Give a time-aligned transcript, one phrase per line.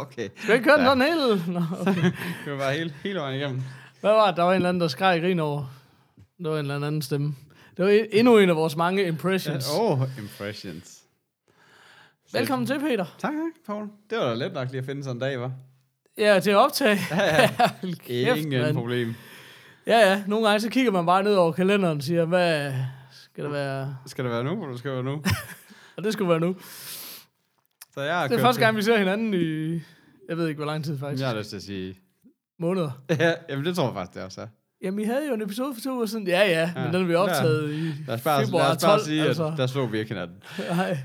[0.00, 0.28] Okay.
[0.36, 1.52] Skal vi ikke køre den sådan?
[1.54, 2.12] Nå, okay.
[2.44, 3.62] Det var hele, hele vejen igennem.
[4.00, 4.36] Hvad var det?
[4.36, 5.74] Der var en eller anden, der skreg grin over.
[6.38, 7.34] Det var en eller anden stemme.
[7.76, 9.68] Det var en- endnu en af vores mange impressions.
[9.78, 10.98] Åh, oh, impressions.
[12.32, 13.04] Velkommen til, Peter.
[13.18, 13.32] Tak,
[13.66, 13.88] Paul.
[14.10, 15.52] Det var da let nok lige at finde sådan en dag, var.
[16.18, 16.98] Ja, til at optage.
[17.10, 17.48] Ja, ja.
[18.06, 18.74] Kæft, Ingen mand.
[18.76, 19.14] problem.
[19.86, 20.22] Ja, ja.
[20.26, 22.72] Nogle gange så kigger man bare ned over kalenderen og siger, hvad
[23.10, 23.96] skal det være?
[24.06, 25.22] Skal det være nu, eller skal det være nu?
[25.96, 26.56] Og det skulle være nu.
[27.94, 29.80] Så jeg Det er første gang, vi ser hinanden i,
[30.28, 31.20] jeg ved ikke, hvor lang tid faktisk.
[31.20, 31.98] Jeg har lyst til at sige...
[32.58, 32.90] Måneder.
[33.20, 34.46] Ja, jamen det tror jeg faktisk, det også er.
[34.82, 36.26] Jamen, I havde jo en episode for to uger siden.
[36.26, 36.72] Ja, ja, ja.
[36.74, 36.92] men Ja.
[36.92, 39.02] den er vi optaget i Lad os bare, februar lad os bare 12.
[39.04, 39.46] sige, altså.
[39.46, 40.42] at der slog vi ikke hinanden.
[40.76, 40.98] Nej.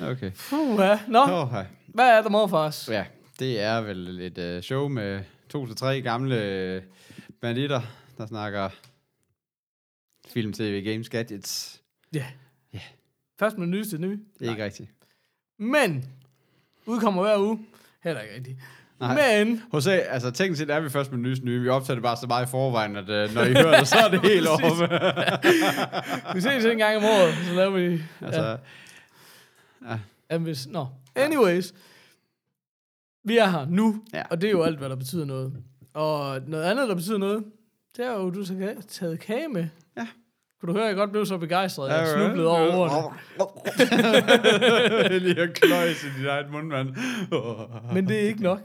[0.00, 0.30] Okay.
[0.50, 1.00] Puh, ja.
[1.08, 1.66] Nå, Åh, hej.
[1.88, 2.88] hvad er der morfars?
[2.88, 3.04] Ja,
[3.38, 6.82] det er vel et uh, show med to til tre gamle øh,
[7.40, 7.80] banditter,
[8.18, 8.68] der snakker
[10.28, 11.80] film, tv, games, gadgets.
[12.14, 12.26] Ja.
[12.72, 12.80] Ja.
[13.38, 14.20] Først med det nyeste nye.
[14.38, 14.90] Det er ikke rigtigt.
[15.58, 16.04] Men,
[16.86, 17.66] udkommer hver uge.
[18.04, 18.58] Heller ikke rigtigt.
[19.00, 19.44] Nej.
[19.44, 21.60] Men, Hos A, altså teknisk set er vi først med nyeste nye.
[21.60, 23.98] Vi optager det bare så meget i forvejen, at uh, når I hører det, så
[23.98, 24.66] er det helt oppe.
[26.34, 28.02] vi ses en gang om året, så laver vi...
[28.22, 28.56] altså,
[29.88, 29.98] ja,
[30.30, 30.86] ja, hvis, nå.
[31.14, 31.74] Anyways.
[33.24, 34.22] Vi er her nu, Ja.
[34.30, 35.52] og det er jo alt, hvad der betyder noget.
[35.94, 37.44] Og noget andet, der betyder noget,
[37.96, 39.68] det er jo, du har taget kage med.
[40.60, 43.18] Kunne du høre, at jeg godt blev så begejstret, at jeg snublede over ordene.
[45.28, 46.88] Lige at kløjse i dit eget mundvand.
[47.94, 48.60] Men det er ikke nok.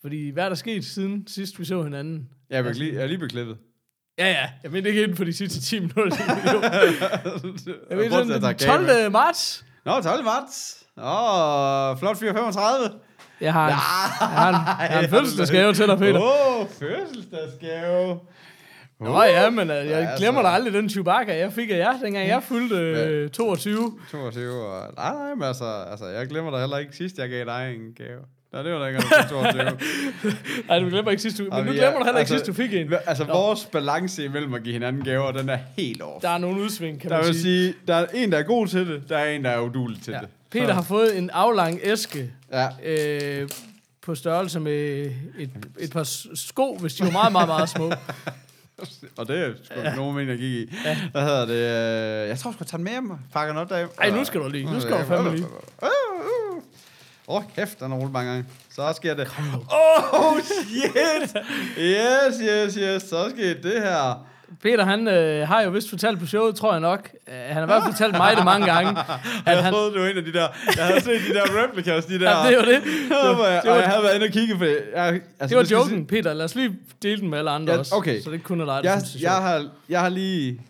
[0.00, 2.28] Fordi hvad er der sket siden sidst, vi så hinanden?
[2.50, 3.58] Jeg er, lige, jeg er lige beklippet.
[4.18, 4.48] Ja, ja.
[4.62, 6.02] Jeg mener ikke inden for de sidste 10 minutter.
[7.90, 9.02] Jeg Bortset sådan, den kage med.
[9.02, 9.12] 12.
[9.12, 9.64] marts.
[9.84, 10.84] Nå, 12 marts.
[10.96, 13.00] Åh, flot 435.
[13.40, 16.20] Jeg har en, jeg har en, jeg har en fødselsdagsgave til dig, Peter.
[16.20, 18.20] Åh, oh, fødselsdagsgave.
[19.00, 20.42] Nå ja, men uh, jeg Ja, glemmer altså.
[20.50, 23.98] da aldrig den Chewbacca, jeg fik af jer, dengang jeg fyldte øh, 22.
[24.10, 24.92] 22 og...
[24.96, 27.92] Nej, nej, men altså, altså, jeg glemmer da heller ikke sidst, jeg gav dig en
[28.06, 28.20] gave.
[28.52, 29.62] Nej, det var du fik 22.
[30.68, 31.50] Nej, du glemmer ikke sidste uge.
[31.56, 32.92] Men nu glemmer er- du heller ikke altså, sidst, du fik en.
[33.06, 33.32] Altså, Nå.
[33.32, 36.22] vores balance imellem at give hinanden gaver, den er helt off.
[36.22, 37.42] Der er nogle udsving, kan Der man vil sige.
[37.42, 40.02] sige, der er en, der er god til det, der er en, der er udulig
[40.02, 40.18] til Ja.
[40.18, 40.28] det.
[40.50, 43.48] Peter Så- har fået en aflang æske Ja, øh,
[44.02, 44.72] på størrelse med
[45.38, 45.50] et,
[45.80, 46.02] et par
[46.34, 47.92] sko, hvis de var meget, meget, meget små.
[49.16, 49.94] og det er sgu ja.
[49.94, 50.74] nogen mening, jeg gik i.
[51.12, 51.54] Hvad hedder det?
[52.22, 53.86] øh, Jeg tror, jeg skal tage den med hjem og pakke den op der.
[54.00, 54.72] Ej, nu skal du lige.
[54.72, 55.46] Nu skal du fandme lige.
[55.82, 58.44] Åh, oh, kæft, den har rullet mange gange.
[58.70, 59.28] Så sker det.
[60.12, 61.36] Oh, shit!
[61.78, 63.02] Yes, yes, yes.
[63.02, 64.26] Så sker det her.
[64.62, 67.10] Peter, han øh, har jo vist fortalt på showet, tror jeg nok.
[67.28, 68.90] Øh, han har i hvert fald fortalt mig det mange gange.
[69.46, 70.48] At Jeg han, troede, det var en af de der...
[70.76, 72.30] Jeg havde set de der replicas, de der...
[72.44, 72.82] ja, det var det.
[73.10, 74.64] Det var, det og var- jeg havde været inde og kigge på...
[74.64, 76.32] Jeg, altså, Det var joken, Peter.
[76.34, 77.94] Lad os lige dele den med alle andre Ja, også.
[77.94, 78.20] okay.
[78.20, 80.60] Så det kun er dig, Jeg, jeg, har, jeg har lige...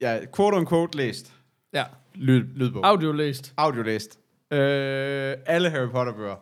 [0.00, 1.32] Ja, quote on quote læst.
[1.74, 1.84] Ja,
[2.14, 2.86] Lyd, lydbog.
[2.86, 3.52] audio læst.
[3.56, 4.18] Audio læst.
[4.52, 6.36] Øh, alle Harry Potter-bøger.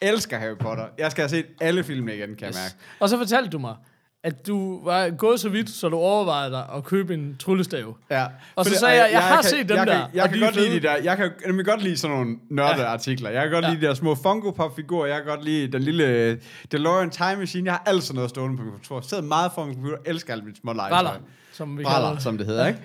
[0.00, 0.84] Elsker Harry Potter.
[0.98, 2.56] Jeg skal have set alle filmene igen, kan yes.
[2.56, 2.74] jeg mærke.
[3.00, 3.74] Og så fortalte du mig,
[4.24, 7.96] at du var gået så vidt, så du overvejede dig at købe en tryllestav.
[8.10, 8.26] Ja.
[8.56, 10.28] Og så Fordi- sagde jeg, jeg har kan, set dem jeg der, Kan, jeg og
[10.30, 10.96] kan godt lide de der.
[10.96, 13.30] Jeg kan nemlig godt lide sådan nogle nørdeartikler.
[13.30, 13.70] Jeg kan godt Ja.
[13.70, 15.06] lide de der små Funko Pop figurer.
[15.06, 16.38] Jeg kan godt lide den lille
[16.72, 17.64] DeLorean Time Machine.
[17.66, 18.96] Jeg har altid noget stående på min kontor.
[18.96, 19.98] Jeg sidder meget foran min computer.
[20.06, 20.88] Elsker alle mine små legetøj.
[21.02, 21.12] Braller,
[21.52, 22.80] som vi Braller, som det hedder, ikke?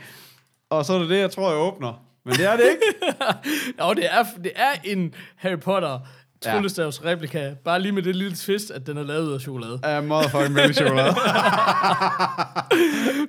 [0.69, 2.03] Og så er det det, jeg tror, jeg åbner.
[2.25, 3.15] Men det er det ikke.
[3.81, 5.99] Jo, det er, det er en Harry Potter
[6.41, 7.49] tryllestavs replika.
[7.65, 9.73] Bare lige med det lille twist, at den er lavet af chokolade.
[9.73, 11.07] Uh, motherfucking mælkechokolade.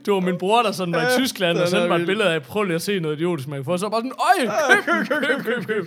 [0.05, 2.29] Det var min bror, der sådan var i Ja, Tyskland, og sendte mig et billede
[2.35, 3.77] af, prøv lige at se noget idiotisk, man kan få.
[3.77, 4.55] Så bare sådan, øj,
[4.85, 5.87] køb, køb, køb, køb,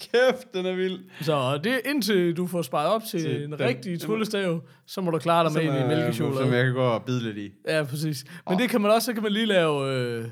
[0.00, 0.98] Kæft, den er vild.
[1.20, 5.00] Så det er indtil du får sparet op til, Til en den- rigtig tryllestav, så
[5.00, 6.56] må du klare dig med en i øh, Som mælkechokolade.
[6.56, 7.50] jeg kan gå og bide lidt i.
[7.68, 8.24] Ja, præcis.
[8.48, 10.24] Men det kan man også, så kan man lige lave øh,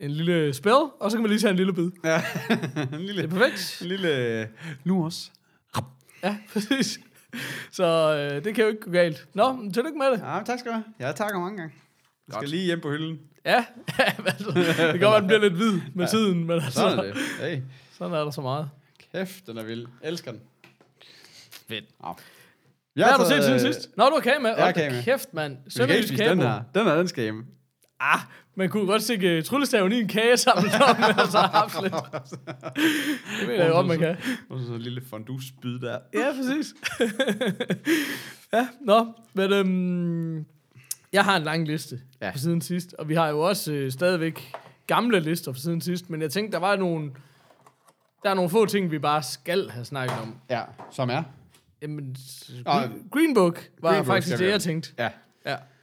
[0.00, 1.90] en lille spil, og så kan man lige tage en lille bid.
[2.04, 2.16] Ja.
[2.82, 3.22] en Det lille...
[3.22, 3.78] er perfekt.
[3.82, 4.48] En lille...
[4.84, 5.30] Nu også.
[6.22, 7.00] Ja, præcis.
[7.72, 7.84] Så
[8.34, 9.28] øh, det kan jo ikke gå galt.
[9.34, 10.18] Nå, men tillykke med det.
[10.20, 10.84] Ja, tak skal du have.
[10.98, 11.74] Jeg takker mange gange.
[12.28, 13.18] Jeg skal lige hjem på hylden.
[13.44, 13.64] Ja,
[14.26, 17.02] altså, det kan godt være, den bliver lidt hvid med tiden, men altså, Sådan er
[17.02, 17.14] det.
[17.40, 17.58] Hey,
[17.98, 18.70] sådan er der så meget.
[19.12, 19.86] kæft, den er vild.
[20.02, 20.40] Elsker den.
[21.68, 21.84] Fedt.
[22.04, 22.12] Ja.
[22.94, 23.90] Hvad har du set siden sidst?
[23.96, 24.50] Nå, du har kage med.
[24.50, 25.02] Jeg har Hold da kage med.
[25.02, 25.56] kæft, mand.
[25.68, 26.62] Sønderjysk spise den her.
[26.74, 27.46] Den her, den skal hjem.
[28.00, 28.20] Ah,
[28.58, 31.94] man kunne godt stikke uh, tryllestaven i en kage sammen med, og så have lidt.
[33.40, 34.16] Det mener jeg godt, man kan.
[34.50, 35.98] Og så sådan en lille fondue-spyd der.
[36.14, 36.74] Ja, præcis.
[38.52, 40.44] ja, nå, men øhm,
[41.12, 42.30] jeg har en lang liste Ja.
[42.30, 44.52] for siden sidst, og vi har jo også øh, stadigvæk
[44.86, 47.10] gamle lister for siden sidst, men jeg tænkte, der var nogle,
[48.22, 50.34] der er nogle få ting, vi bare skal have snakket om.
[50.50, 51.22] Ja, som er.
[51.82, 52.16] Jamen,
[52.66, 54.90] Og- Green, Green Book var Green Book faktisk det, vi jeg tænkte.
[54.98, 55.04] Ja.
[55.04, 55.08] Ja.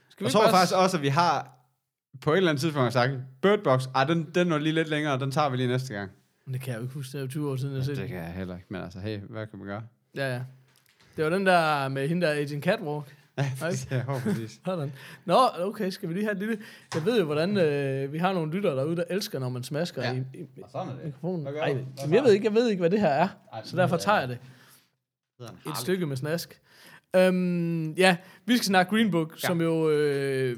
[0.08, 1.55] Skal Jeg ikke tror bare faktisk også, at vi har
[2.22, 5.18] på et eller andet tidspunkt sagt, Bird Box, ej, den, den er lige lidt længere,
[5.18, 6.10] den tager vi lige næste gang.
[6.46, 7.84] Men Det kan jeg jo ikke huske, det er jo 20 år siden, jeg har
[7.84, 9.82] set Det kan jeg heller ikke, men altså, hey, hvad kan man gøre?
[10.14, 10.40] Ja, ja.
[11.16, 13.14] Det var den der med hende der Agent Catwalk.
[13.38, 13.88] Ja, præcis.
[13.90, 14.60] ja, præcis.
[15.24, 16.58] Nå, okay, skal vi lige have et lille...
[16.94, 20.02] Jeg ved jo, hvordan øh, vi har nogle lyttere derude, der elsker, når man smasker
[20.02, 20.08] Ja.
[20.12, 20.14] ja.
[20.34, 21.04] i, i, er det.
[21.04, 21.46] mikrofonen.
[21.46, 21.74] Ej,
[22.06, 24.18] men jeg ved ikke, jeg ved ikke, hvad det her er, Ej, så derfor tager
[24.18, 24.38] jeg det.
[25.66, 26.60] Et stykke med snask.
[27.16, 28.16] Øhm, ja,
[28.46, 29.34] vi skal snakke Green Book, Ja.
[29.42, 29.46] ja.
[29.46, 29.90] som jo...
[29.90, 30.56] Øh,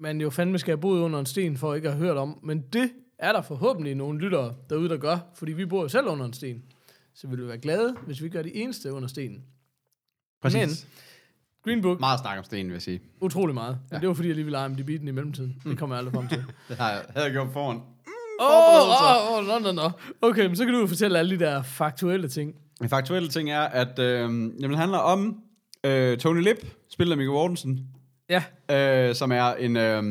[0.00, 2.38] man jo fandme skal have boet under en sten, for ikke at have hørt om.
[2.42, 6.06] Men det er der forhåbentlig nogle lyttere derude, der gør, fordi vi bor jo selv
[6.06, 6.62] under en sten.
[7.14, 9.42] Så vi vil være glade, hvis vi gør de eneste under stenen.
[10.42, 10.60] Præcis.
[10.60, 10.92] Men-
[11.64, 13.00] Green Book, Meget snak om stenen, vil jeg sige.
[13.20, 13.78] utrolig meget.
[13.90, 14.00] Men Ja.
[14.00, 15.60] det var fordi, jeg lige ville lege med de den i mellemtiden.
[15.64, 16.44] Det kommer jeg aldrig frem til.
[16.68, 17.76] Det har jeg, havde jeg gjort foran.
[18.40, 19.90] Åh, åh, åh, nå, nå, nå.
[20.22, 22.54] Okay, men så kan du fortælle alle de der faktuelle ting.
[22.80, 25.42] Den faktuelle ting er, at øh, jamen, det handler om
[25.84, 26.56] øh, Tony Lip,
[26.90, 27.86] spillet af Mikke Mortensen,
[28.30, 28.42] Ja,
[29.08, 29.76] øh, som er en...
[29.76, 30.02] Øh,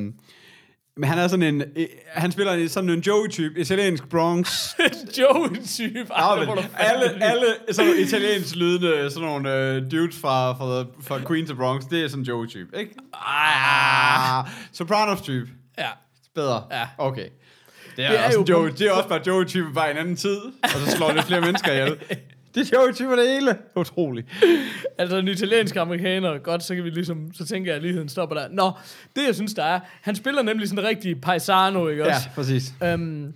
[0.99, 1.61] men han er sådan en...
[1.75, 4.75] Øh, han spiller en, sådan en Joey-type, italiensk Bronx.
[5.19, 6.13] Joey-type.
[6.13, 11.19] Ej, Ja, det alle, alle sådan italiensk lydende, sådan nogle øh, dudes fra, fra, fra
[11.27, 12.95] Queens of Bronx, det er sådan en Joey-type, ikke?
[13.13, 15.49] Ah, Sopranos-type.
[15.77, 15.87] Ja,
[16.35, 16.63] Bedre.
[16.71, 16.87] Ja.
[16.97, 17.27] Okay.
[17.95, 20.15] Det er, Det er også jo Joey, det er også bare Joey-type bare en anden
[20.15, 21.97] tid, og så slår lidt flere mennesker ihjel.
[22.57, 23.57] Det er Joey-type det hele.
[23.75, 24.27] Utroligt.
[24.97, 28.35] altså en italiensk amerikaner, godt, så kan vi ligesom, så tænker jeg, at ligheden stopper
[28.35, 28.47] der.
[28.51, 28.71] Nå,
[29.15, 32.29] det jeg synes, der er, han spiller nemlig sådan en rigtig paisano, ikke Ja, også?
[32.35, 32.73] præcis.
[32.83, 33.33] Øhm,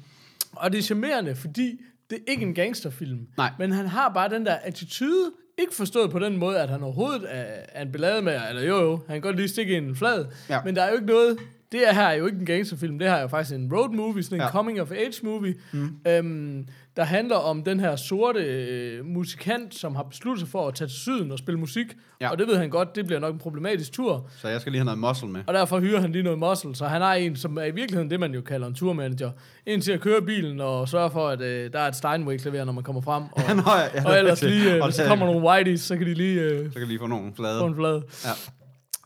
[0.52, 3.20] og det er charmerende, fordi det er ikke en gangsterfilm.
[3.38, 3.52] Nej.
[3.60, 7.24] Men han har bare den der attitude, ikke forstået på den måde, at han overhovedet
[7.30, 10.26] er, er en ballade med, eller jo jo, han kan godt lige stikke en flad,
[10.50, 10.60] Ja.
[10.66, 11.38] men der er jo ikke noget,
[11.72, 13.90] det er her er jo ikke en gangsterfilm, det her er jo faktisk en road
[13.96, 14.50] movie, sådan en Ja.
[14.52, 15.90] coming of age movie, mm.
[16.08, 20.76] øhm, der handler om den her sorte øh, musikant, som har besluttet sig for at
[20.76, 21.86] tage til syden og spille musik,
[22.22, 22.30] Ja.
[22.30, 24.80] og det ved han godt, det bliver nok en problematisk tur, Så jeg skal lige
[24.80, 25.42] have noget muscle med.
[25.48, 28.10] og derfor hyrer han lige noget muscle, så han har en, som er i virkeligheden
[28.12, 29.32] det, man jo kalder en turmanager.
[29.66, 32.74] En til at køre bilen og sørge for, at øh, der er et Steinway-klaver, når
[32.74, 33.24] man kommer frem.
[33.36, 33.62] Og, Nå,
[33.96, 36.42] ja, og ellers er lige, øh, hvis der kommer nogle whiteys, så kan de lige
[36.42, 37.60] øh, Så kan jeg lige få nogle flade.
[37.60, 38.04] få en flade.
[38.26, 38.30] Ja.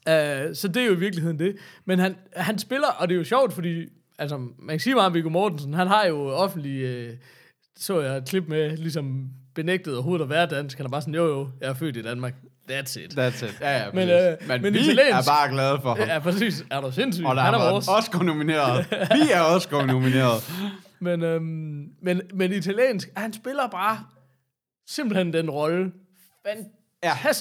[0.10, 1.56] Uh, så det er jo i virkeligheden det.
[1.86, 3.86] Men han, han spiller, og det er jo sjovt, fordi
[4.20, 5.74] altså, man kan sige meget om Viggo Mortensen.
[5.74, 7.14] Han har jo offentlig, øh,
[7.76, 10.78] så jeg et klip med, ligesom benægtet overhovedet at være dansk.
[10.78, 12.34] Han er bare sådan, jo jo, jeg er født i Danmark.
[12.72, 13.20] That's it.
[13.20, 13.58] That's it.
[13.62, 16.08] Ja, ja, Men, men, øh, men, men vi italiensk- er bare glade for ham.
[16.08, 16.66] Ja, præcis.
[16.72, 17.26] Er du sindssyg?
[17.26, 17.88] Og der han er vores.
[17.88, 18.86] Oscar-nomineret.
[19.18, 20.52] Vi er Oscar-nomineret.
[21.00, 24.00] Men, øhm, men, men italiensk, han spiller bare
[24.90, 25.92] simpelthen den rolle
[26.48, 26.76] fantastisk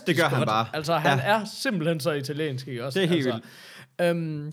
[0.06, 0.66] det gør han bare.
[0.72, 1.24] Altså, han Ja.
[1.24, 2.98] er simpelthen så italiensk, ikke også?
[2.98, 3.40] Det er helt altså,
[4.00, 4.52] Øhm,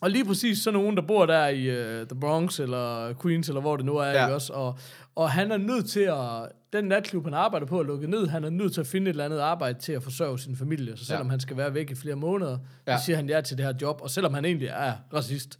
[0.00, 1.68] og lige præcis sådan nogen, der bor der i
[2.00, 4.24] uh, The Bronx, eller Queens, eller hvor det nu er, Ja.
[4.24, 4.52] ikke også?
[4.52, 4.78] Og,
[5.14, 8.44] og han er nødt til at, den natklub, han arbejder på at lukke ned, han
[8.44, 10.96] er nødt til at finde et eller andet arbejde til at forsørge sin familie.
[10.96, 11.30] Så selvom Ja.
[11.30, 12.98] han skal være væk i flere måneder, Ja.
[12.98, 15.58] så siger han ja til det her job, og selvom han egentlig er racist,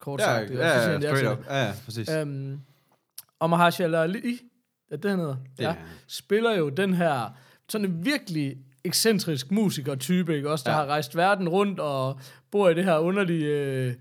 [0.00, 1.46] kort Ja, sagt, ja, ja, ja til straight up.
[1.46, 2.10] Ja, ja, præcis.
[2.10, 2.60] Øhm,
[3.40, 4.38] og Mahershala Ali,
[4.90, 5.36] er det han hedder?
[5.58, 5.78] Er Ja, han.
[6.08, 7.36] spiller jo den her,
[7.68, 10.62] sådan en virkelig ekscentrisk musiker-type, ikke også?
[10.66, 10.76] Der Ja.
[10.76, 12.20] har rejst verden rundt og
[12.52, 13.92] bor i det her underlige øh,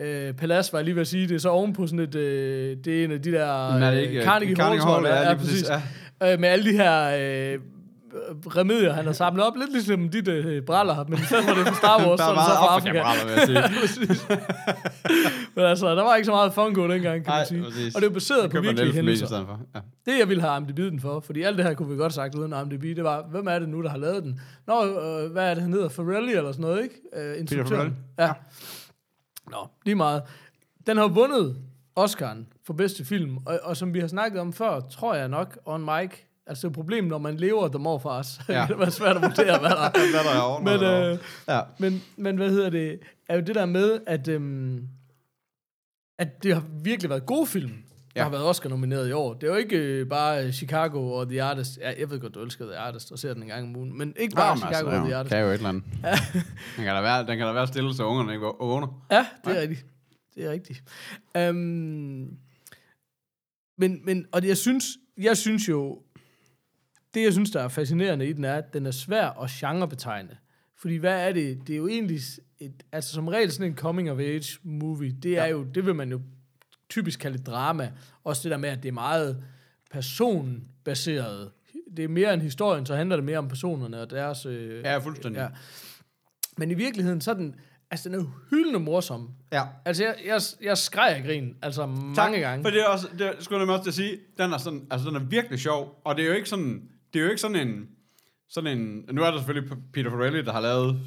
[0.00, 1.28] øh, palads, var jeg lige ved at sige.
[1.28, 3.44] Det er så ovenpå sådan et, øh, det er en af de der
[3.78, 5.16] er ikke, øh, Carnegie, Carnegie Hall, Hall?
[5.26, 5.68] Ja, lige præcis,
[6.22, 7.52] Øh, med alle de her...
[7.54, 7.58] Øh,
[8.56, 11.66] remedier, han har samlet op, lidt ligesom dit øh, bræller, men i stedet for det
[11.66, 13.26] fra Star Wars, Der så er det så fra Afrika.
[13.46, 14.38] Vil jeg sige.
[15.56, 17.62] Men altså, der var ikke så meget fungo dengang, kan Nej, man sige.
[17.62, 17.94] præcis.
[17.94, 19.26] Og det er baseret på virkelige hændelser.
[19.26, 19.60] for.
[19.74, 19.80] Ja.
[20.06, 22.52] Det, jeg ville have IMDb'en for, fordi alt det her kunne vi godt sagt uden
[22.62, 24.40] IMDb, det var, hvem er det nu, der har lavet den?
[24.66, 25.88] Nå, øh, hvad er det, han hedder?
[25.88, 26.94] Farrelly eller sådan noget, ikke?
[27.16, 27.96] Øh, instruktøren.
[28.18, 28.28] Farrelly?
[28.28, 28.32] Ja.
[29.50, 30.22] Nå, lige meget.
[30.86, 31.56] Den har vundet
[32.00, 35.58] Oscar'en for bedste film, og, og som vi har snakket om før, tror jeg nok,
[35.64, 36.10] on mic,
[36.46, 38.40] altså det er problemet, når man lever The More for os.
[38.48, 38.60] Ja.
[38.60, 39.90] det kan være svært at vurdere, hvad der er.
[40.12, 41.16] Hvad der er over, Men, øh, over.
[41.48, 41.60] Ja.
[41.78, 42.98] men, men hvad hedder det?
[43.28, 44.88] Er jo det der med, at, øhm,
[46.18, 47.76] at det har virkelig været gode film, der
[48.16, 48.22] Ja.
[48.22, 49.34] har været Oscar nomineret i år.
[49.34, 51.78] Det er jo ikke øh, bare Chicago og The Artist.
[51.78, 53.98] Ja, jeg ved godt, du elsker The Artist og ser den en gang om ugen,
[53.98, 55.32] men ikke bare Jamen, Chicago altså, og The ja, Artist.
[55.34, 55.82] kan jo et eller andet.
[56.76, 59.04] den, kan da være, den kan da være stille, så ungerne ikke vågner.
[59.10, 59.86] Ja, det er rigtigt.
[60.34, 60.82] Det er rigtigt.
[61.38, 61.56] Um,
[63.78, 64.84] men, men, og jeg synes,
[65.18, 65.98] jeg synes jo,
[67.14, 70.36] det jeg synes, der er fascinerende i den, er, at den er svær at genrebetegne.
[70.78, 71.58] Fordi hvad er det?
[71.66, 72.20] Det er jo egentlig,
[72.58, 75.50] et, altså som regel sådan en coming of age movie, det er Ja.
[75.50, 76.20] jo, det vil man jo
[76.88, 77.90] typisk kalde et drama.
[78.24, 79.42] Også det der med, at det er meget
[79.90, 81.50] personbaseret.
[81.96, 84.46] Det er mere end historien, så handler det mere om personerne og deres...
[84.46, 85.38] Øh, Ja, fuldstændig.
[85.40, 85.48] Ja.
[86.56, 87.54] Men i virkeligheden, så er den,
[87.90, 89.30] altså den er jo hyldende morsom.
[89.52, 89.62] Ja.
[89.84, 92.64] Altså, jeg, jeg, jeg skreg af grin, altså mange gange.
[92.64, 95.08] For det er også, det skulle jeg også til at sige, den er, sådan, altså,
[95.08, 96.82] den er virkelig sjov, og det er jo ikke sådan,
[97.14, 97.88] det er jo ikke sådan en,
[98.48, 101.00] sådan en, nu er der selvfølgelig Peter Farrelly, der har lavet,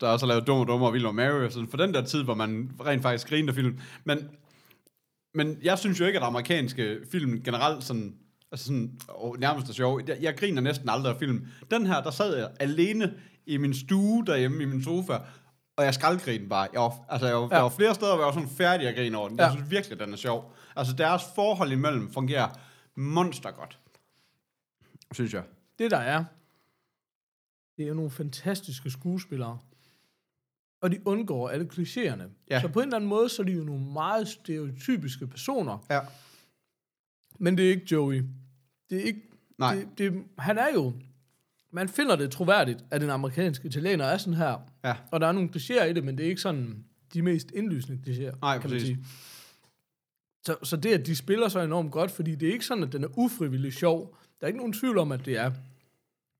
[0.00, 1.94] der også har lavet Dum og Dummer og Vild og Mary, og sådan, for den
[1.94, 4.18] der tid, hvor man rent faktisk griner af film, men,
[5.34, 8.14] men jeg synes jo ikke, at amerikanske film generelt sådan,
[8.52, 10.00] altså sådan, og nærmest er sjov.
[10.08, 11.46] Jeg, jeg griner næsten aldrig af film.
[11.70, 13.14] Den her, der sad jeg alene
[13.46, 15.18] i min stue derhjemme i min sofa,
[15.76, 16.68] og jeg skraldgrinede bare.
[16.72, 17.56] Jeg var, altså, jeg var, ja.
[17.56, 19.38] Der var flere steder, hvor jeg var sådan færdig at grine over den.
[19.38, 19.52] Jeg Ja.
[19.52, 20.54] synes virkelig, den er sjov.
[20.76, 22.48] Altså, deres forhold imellem fungerer
[22.96, 23.78] monster godt.
[25.14, 25.42] Synes jeg.
[25.78, 26.24] det der er,
[27.76, 29.58] det er jo nogle fantastiske skuespillere.
[30.80, 32.22] Og de undgår alle klichéerne.
[32.50, 32.60] Ja.
[32.60, 35.86] Så på en eller anden måde, så er de jo nogle meget stereotypiske personer.
[35.90, 36.00] Ja.
[37.38, 38.24] Men det er ikke Joey.
[38.90, 39.20] Det er ikke...
[39.58, 39.74] Nej.
[39.74, 40.92] Det, det, han er jo...
[41.70, 44.58] Man finder det troværdigt, at den amerikanske italiener er sådan her.
[44.84, 44.96] Ja.
[45.10, 48.02] Og der er nogle klichéer i det, men det er ikke sådan de mest indlysende
[48.06, 48.82] klichéer, Nej, kan man præcis.
[48.82, 49.04] sige.
[50.46, 52.92] Så, så det, at de spiller så enormt godt, fordi det er ikke sådan, at
[52.92, 54.16] den er ufrivillig sjov.
[54.42, 55.50] Der er ikke nogen tvivl om, at det er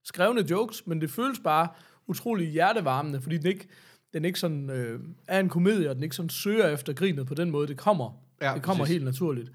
[0.05, 1.69] skrevne jokes, men det føles bare
[2.07, 3.69] utrolig hjertevarmende, fordi den ikke,
[4.13, 7.35] den ikke sådan, øh, er en komedie, og den ikke sådan søger efter grinet på
[7.35, 7.69] den måde.
[7.69, 8.93] Det kommer, Ja, det kommer præcis.
[8.95, 9.53] helt naturligt.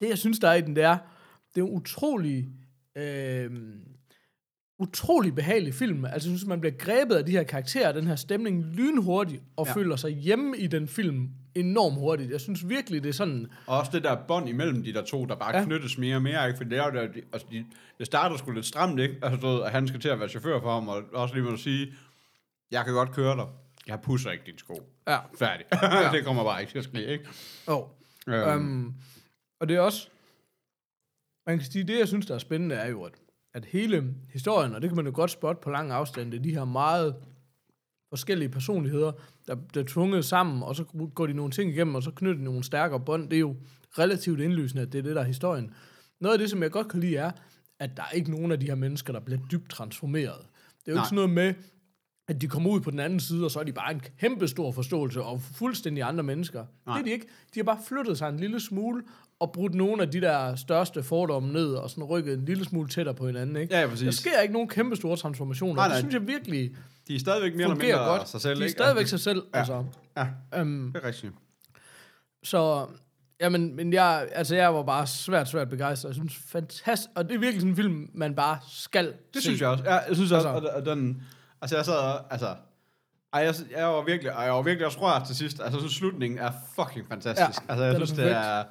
[0.00, 0.98] Det, jeg synes, der er i den, det er,
[1.54, 2.48] det er en utrolig,
[2.96, 3.50] øh,
[4.78, 6.04] utrolig behagelig film.
[6.04, 9.66] Altså, jeg synes, man bliver grebet af de her karakterer, den her stemning lynhurtigt, og
[9.66, 9.70] Ja.
[9.70, 9.76] ja.
[9.76, 11.28] føler sig hjemme i den film
[11.60, 12.30] enormt hurtigt.
[12.30, 13.46] Jeg synes virkelig, det er sådan...
[13.66, 15.58] Og også det der bånd imellem de der to, der bare ja.
[15.58, 15.64] Ja.
[15.64, 16.56] knyttes mere og mere, ikke?
[16.56, 17.66] For det er jo der, de, altså de,
[17.98, 19.14] det starter sgu lidt stramt, ikke?
[19.22, 21.44] Altså, du ved, at han skal til at være chauffør for ham, og også lige
[21.44, 21.92] må sige,
[22.70, 23.46] jeg kan godt køre dig.
[23.86, 24.82] Jeg pusser ikke dine sko.
[25.08, 25.18] Ja.
[25.38, 25.66] Færdig.
[26.12, 27.28] det kommer bare ikke til at ske, ikke?
[27.66, 27.82] Oh.
[28.28, 28.94] Øhm, Um,
[29.60, 30.08] og det er også...
[31.46, 33.12] Man kan sige, det jeg synes, der er spændende, er jo, at,
[33.54, 36.42] at hele historien, og det kan man jo godt spotte på lang afstand, det er
[36.42, 37.16] de her meget
[38.10, 39.12] forskellige personligheder,
[39.46, 40.84] der bliver tvunget sammen, og så
[41.14, 43.28] går de nogle ting igennem, og så knytter de nogle stærkere bånd.
[43.28, 43.56] Det er jo
[43.98, 45.70] relativt indlysende, at det er det, der er historien.
[46.20, 47.30] Noget af det, som jeg godt kan lide, er,
[47.78, 50.38] at der er ikke nogen af de her mennesker, der bliver dybt transformeret.
[50.80, 51.02] Det er jo Nej.
[51.02, 51.54] ikke sådan noget med,
[52.28, 54.48] at de kommer ud på den anden side, og så er de bare en kæmpe
[54.48, 56.64] stor forståelse og fuldstændig andre mennesker.
[56.86, 56.96] Nej.
[56.96, 57.26] Det er de ikke.
[57.54, 59.02] De har bare flyttet sig en lille smule
[59.40, 62.88] og brudt nogle af de der største fordomme ned og sådan rykket en lille smule
[62.88, 63.56] tættere på hinanden.
[63.56, 63.74] Ikke?
[63.74, 64.14] Ja, ja, Der præcis.
[64.14, 65.74] sker ikke nogen kæmpe store transformationer.
[65.74, 65.96] Nej, nej.
[65.96, 66.76] Det synes jeg virkelig
[67.08, 68.28] De er stadigvæk mere eller mindre godt.
[68.28, 68.72] sig selv, de er ikke?
[68.78, 69.42] stadigvæk Altså, sig selv.
[69.54, 69.58] Ja.
[69.58, 69.84] Altså,
[70.16, 71.32] Ja, øhm, det er rigtigt.
[72.42, 72.86] så,
[73.40, 76.08] jamen, men jeg, altså, jeg var bare svært, svært begejstret.
[76.08, 77.10] Jeg synes, fantastisk.
[77.14, 79.84] Og det er virkelig sådan en film, man bare skal Det synes jeg også.
[79.84, 80.68] Ja, jeg synes også, Altså.
[80.68, 81.22] og, og den...
[81.62, 82.54] Altså, jeg sad og- altså...
[83.32, 85.60] Ej, jeg, jeg var virkelig, ej, jeg var virkelig også rørt til sidst.
[85.60, 87.60] Altså, så slutningen er fucking fantastisk.
[87.68, 88.64] Ja, altså, jeg den er synes, det er...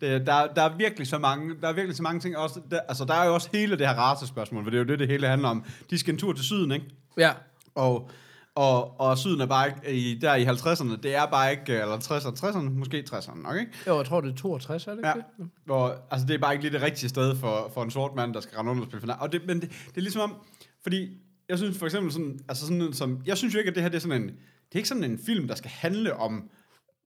[0.00, 2.36] Det, der, der, er virkelig så mange, der er virkelig så mange ting.
[2.36, 4.88] Også, der, altså, der er jo også hele det her racespørgsmål, for det er jo
[4.88, 5.64] det, det hele handler om.
[5.90, 6.86] De skal en tur til syden, ikke?
[7.16, 7.32] Ja,
[7.74, 8.10] Og,
[8.54, 11.96] og, og syden er bare ikke, i, der i 50'erne, det er bare ikke, eller
[11.98, 13.72] 60'erne, 60'erne, måske 60'erne nok, ikke?
[13.86, 15.14] jo, jeg tror, det er 62, er det ikke Ja.
[15.14, 15.24] det?
[15.64, 18.34] Hvor, altså, det er bare ikke lige det rigtige sted for, for en sort mand,
[18.34, 19.20] der skal rende rundt og spille finale.
[19.20, 20.34] Og det, men det, det er ligesom om,
[20.82, 21.08] fordi
[21.48, 23.90] jeg synes for eksempel sådan, altså sådan som, jeg synes jo ikke, at det her
[23.90, 26.50] det er sådan en, det er ikke sådan en film, der skal handle om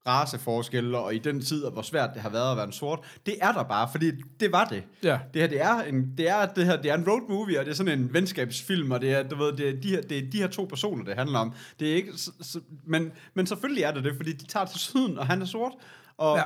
[0.06, 2.98] raceforskelle, og i den tid, og hvor svært det har været at være en sort.
[3.26, 4.82] Det er der bare, fordi det var det.
[5.02, 5.18] Ja.
[5.34, 7.64] Det her, det er en, det er, det her, det er en road movie, og
[7.64, 10.18] det er sådan en venskabsfilm, og det er, du ved, det er, de, her, det
[10.18, 11.52] er de her to personer, det handler om.
[11.80, 14.80] Det er ikke, så, så, men, men selvfølgelig er det det, fordi de tager til
[14.80, 15.72] syden, og han er sort,
[16.18, 16.42] og, Ja.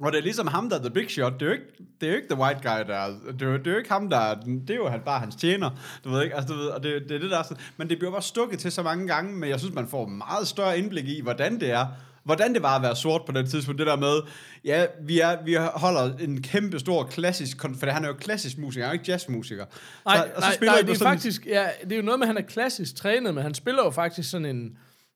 [0.00, 1.32] og det er ligesom ham, der er the big shot.
[1.32, 1.64] Det er jo ikke,
[2.00, 3.76] det er jo ikke the white guy, der er, det er, jo- det er jo
[3.78, 5.70] ikke ham, der er, det er jo han, bare hans tjener.
[6.04, 7.88] Du ved ikke, altså du ved, og det, det er det der er sådan, men
[7.88, 10.78] det bliver bare stukket til så mange gange, men jeg synes, man får meget større
[10.78, 11.86] indblik i, hvordan det er,
[12.24, 13.78] hvordan det var at være sort på den tidspunkt.
[13.78, 14.16] Det der med,
[14.64, 18.84] ja, vi, er, vi holder en kæmpe stor klassisk, for han er jo klassisk musiker,
[18.84, 19.64] han er jo ikke jazzmusiker.
[20.04, 22.26] Nej, så, nej, spiller nej det er sådan- faktisk, ja, det er jo noget med,
[22.26, 24.62] at han er klassisk trænet, men han spiller jo faktisk sådan en,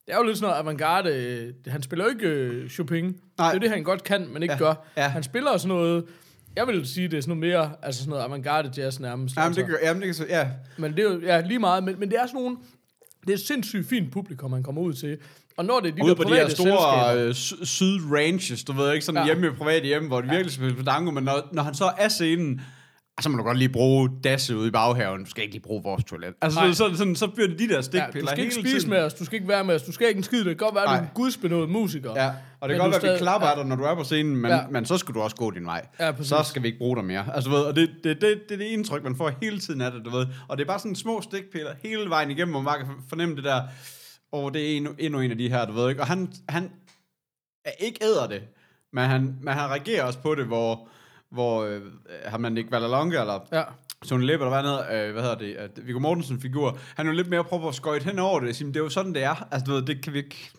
[0.07, 3.13] det er jo lidt sådan noget avantgarde, øh, han spiller jo ikke øh, Chopin, Nej.
[3.39, 4.75] det er jo det, han godt kan, men ikke Ja, gør.
[4.97, 5.09] ja.
[5.09, 6.05] Han spiller sådan noget,
[6.57, 9.37] jeg vil sige, det er sådan noget mere, altså sådan noget avantgarde jazz nærmest.
[9.37, 9.61] Jamen, altså.
[9.61, 10.49] det, gør- jamen, det kan så, ja.
[10.79, 12.57] Men det er jo ja, lige meget, men, men det er sådan nogle,
[13.21, 15.19] det er et sindssygt fint publikum, han kommer ud til.
[15.57, 18.65] Og når det er de Ude der på de her store øh, sy- syd ranches,
[18.65, 19.21] du ved ikke, sådan ja.
[19.21, 19.27] Ja.
[19.27, 22.09] hjemme i private hjem, hvor de virkelig spiller pedango, men når, når han så er
[22.09, 22.61] scenen,
[23.19, 25.25] ah, så må du godt lige bruge dasse ude i baghaven.
[25.25, 26.35] Du skal ikke lige bruge vores toilet.
[26.43, 26.73] Altså, Nej.
[26.73, 28.91] så, så, sådan, så bliver det de der ja, stikpiller du skal ikke spise tiden.
[28.91, 30.57] med os, du skal ikke være med os, du skal ikke en skid, det kan
[30.57, 32.13] godt være, at du er en gudsbenået musiker.
[32.17, 33.53] Ja, og det kan godt være, at vi klapper ja.
[33.53, 34.57] af dig, når du er på scenen, men, ja.
[34.57, 34.63] Ja.
[34.71, 35.87] men så skal du også gå din vej.
[36.01, 36.29] Ja, præcis.
[36.29, 37.25] så skal vi ikke bruge dig mere.
[37.35, 39.93] Altså, ved, og det, det, det, det er det indtryk, man får hele tiden af
[39.93, 40.27] det, du ved.
[40.49, 43.37] Og det er bare sådan små stikpiller hele vejen igennem, hvor man bare kan fornemme
[43.37, 43.63] det der,
[44.45, 46.73] og det er endnu, endnu en af de her, du ved ikke, og han, han
[47.64, 48.43] er ikke æder det,
[48.93, 50.88] men han, men han reagerer også på det, hvor,
[51.31, 51.83] hvor øh,
[52.25, 53.62] har man ikke Valalonga, eller Ja.
[54.07, 57.11] Tony Lepp, eller hvad, noget, øh, hvad hedder det, at Viggo Mortensen figur, han er
[57.11, 58.90] jo lidt mere prøver at skøjte hen over det, og sige, "Men det er jo
[58.90, 59.49] sådan, det er.
[59.50, 60.50] Altså, du ved, det kan vi ikke...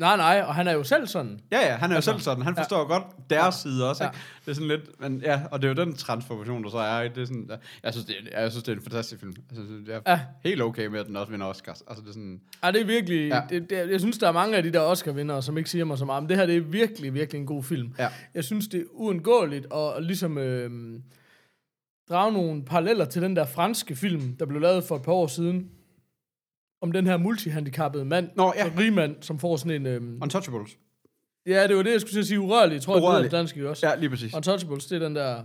[0.00, 1.40] Nej, nej, og han er jo selv sådan.
[1.52, 2.42] Ja, ja, han er jo Altså, selv sådan.
[2.44, 2.84] Han forstår ja.
[2.84, 3.50] godt deres ja.
[3.70, 4.16] side også, ikke?
[4.16, 4.20] Ja.
[4.44, 7.02] Det er sådan lidt, men ja, og det er jo den transformation, der så er,
[7.02, 7.14] ikke?
[7.14, 9.32] Det er sådan, ja, jeg, synes, det er, jeg synes, det er en fantastisk film.
[9.50, 10.20] Jeg synes, det er Ja.
[10.44, 11.82] helt okay med, at den også vinder Oscars.
[11.88, 13.28] Altså, det er sådan, Ja, det er virkelig...
[13.28, 13.40] Ja.
[13.50, 15.98] Det, det, jeg synes, der er mange af de der Oscar-vindere, som ikke siger mig
[15.98, 17.94] så meget, men det her det er virkelig, virkelig en god film.
[17.98, 18.08] Ja.
[18.34, 20.70] Jeg synes, det er uundgåeligt at, at ligesom øh,
[22.10, 25.26] drage nogle paralleller til den der franske film, der blev lavet for et par år
[25.26, 25.70] siden,
[26.82, 28.66] om den her multihandicappede mand, Nå, ja.
[28.66, 29.86] en rig mand, som får sådan en...
[29.86, 30.70] Øh, Untouchables.
[31.46, 33.26] ja, det var det, jeg skulle til at sige, urørlig, tror jeg, det Urørlig.
[33.26, 33.86] er dansk også.
[33.88, 34.34] Ja, lige præcis.
[34.34, 35.42] Untouchables, det er den der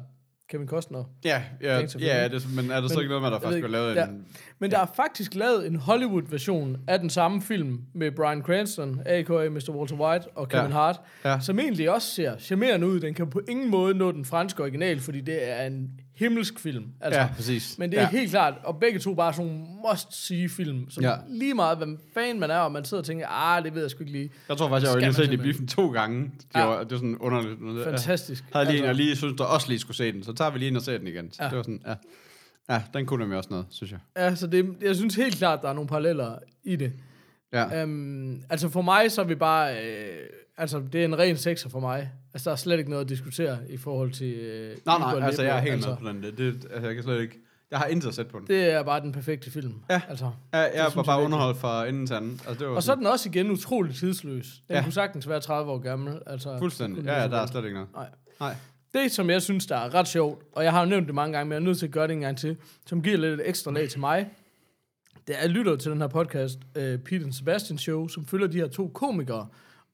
[0.49, 1.03] Kevin Costner.
[1.25, 3.59] Ja, ja, ja, det, men er der så Men- ikke noget med, at der faktisk
[3.59, 4.25] blev lavet ikke- en...
[4.59, 9.49] Men der er faktisk lavet en Hollywood-version af den samme film med Bryan Cranston, a.k.a.
[9.49, 9.69] Mr.
[9.69, 10.71] Walter White og Kevin Ja.
[10.71, 11.39] Hart, Ja.
[11.39, 12.99] som egentlig også ser charmerende ud.
[12.99, 16.85] Den kan på ingen måde nå den franske original, fordi det er en himmelsk film.
[17.01, 17.77] Altså, Ja, præcis.
[17.77, 18.09] Men det er ja.
[18.09, 21.13] helt klart, og begge to bare sådan nogle must-see-film, som Ja.
[21.29, 23.91] lige meget, hvad fan man er, og man sidder og tænker, ah, det ved jeg
[23.91, 24.29] sgu ikke lige.
[24.49, 26.23] Jeg tror faktisk, jeg har set det i biffen to gange.
[26.23, 26.65] Det, Ja.
[26.65, 27.83] var, det var sådan underligt.
[27.83, 28.43] Fantastisk.
[28.53, 30.23] Jeg havde lige en, Altså- jeg lige synes, der også lige skulle se den.
[30.23, 31.31] Så tager vi lige ind og ser den igen.
[31.31, 31.49] Så Ja.
[31.49, 31.95] det var sådan, ja.
[32.69, 33.99] Ja, den kunne nemlig også noget, synes jeg.
[34.17, 36.93] Ja, så det, jeg synes helt klart, der er nogle paralleller i det.
[37.53, 37.81] Ja.
[37.81, 39.83] Øhm, altså for mig, så er vi bare...
[39.85, 40.17] Øh,
[40.57, 42.11] altså, det er en ren sekser for mig.
[42.33, 44.33] Altså, der er slet ikke noget at diskutere i forhold til...
[44.33, 46.23] Øh, Nej, nej, altså jeg er helt med på den.
[46.23, 47.39] Det, det, altså, jeg kan slet ikke...
[47.71, 48.47] Jeg har intet set på den.
[48.47, 49.73] Det er bare den perfekte film.
[49.89, 50.01] Ja.
[50.09, 50.25] Altså.
[50.53, 51.25] Ja, jeg var jeg bare virkelig.
[51.25, 52.31] underholdt fra enden til anden.
[52.47, 54.45] Altså, det var Og så er den også igen utrolig tidsløs.
[54.67, 54.83] Den Ja.
[54.83, 56.19] kunne sagtens være 30 år gammel.
[56.25, 57.03] Altså, fuldstændig.
[57.05, 57.89] Ja, ja, der er slet ikke noget.
[57.95, 58.07] Nej.
[58.39, 58.55] Nej.
[58.93, 61.37] Det, som jeg synes, der er ret sjovt, og jeg har jo nævnt det mange
[61.37, 63.41] gange, men jeg er nødt til at gøre det en gang til, som giver lidt
[63.43, 64.29] ekstra lag til mig,
[65.27, 68.47] det er, jeg lytter til den her podcast, uh, Peter and Sebastian Show, som følger
[68.47, 69.47] de her to komikere,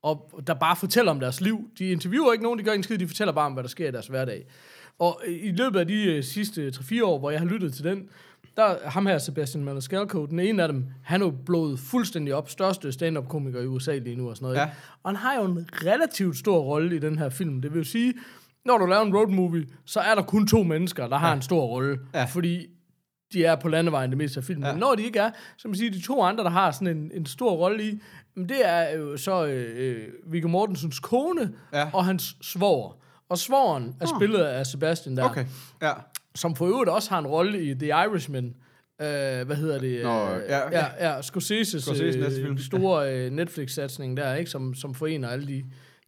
[0.03, 1.69] og der bare fortæller om deres liv.
[1.77, 3.87] De interviewer ikke nogen, de gør ikke skid, de fortæller bare om, hvad der sker
[3.87, 4.45] i deres hverdag.
[4.99, 7.83] Og øh, i løbet af de uh, sidste 3-4 år, hvor jeg har lyttet til
[7.83, 8.09] den,
[8.57, 12.35] der er ham her, Sebastian Maniscalco, den ene af dem, han er jo blået fuldstændig
[12.35, 14.57] op, største stand-up-komiker i USA lige nu og sådan noget.
[14.57, 14.65] Ja.
[14.65, 14.77] ikke?
[15.03, 17.61] Og han har jo en relativt stor rolle i den her film.
[17.61, 18.13] Det vil jo sige,
[18.65, 21.35] når du laver en road movie, så er der kun to mennesker, der har ja.
[21.35, 21.99] en stor rolle.
[22.13, 22.23] Ja.
[22.23, 22.67] Fordi
[23.33, 24.65] de er på landevejen det meste af filmen.
[24.65, 24.71] Ja.
[24.71, 27.11] Men når de ikke er, så man sige, de to andre, der har sådan en,
[27.13, 28.01] en stor rolle i,
[28.35, 31.89] men det er jo så øh, øh, Viggo Mortensens kone Ja.
[31.93, 32.97] og hans svoger.
[33.29, 35.45] Og svogeren er spillet af Sebastian der, Okay,
[35.81, 35.91] ja.
[36.35, 38.45] som for øvrigt også har en rolle i The Irishman.
[39.01, 39.07] Øh,
[39.45, 40.03] hvad hedder det?
[40.03, 40.77] Nå, Øh, ja, okay.
[40.77, 44.51] ja, ja, Scorsese's Scorsese's øh, store øh, Netflix-satsning der, ikke?
[44.51, 45.63] Som, som forener alle de,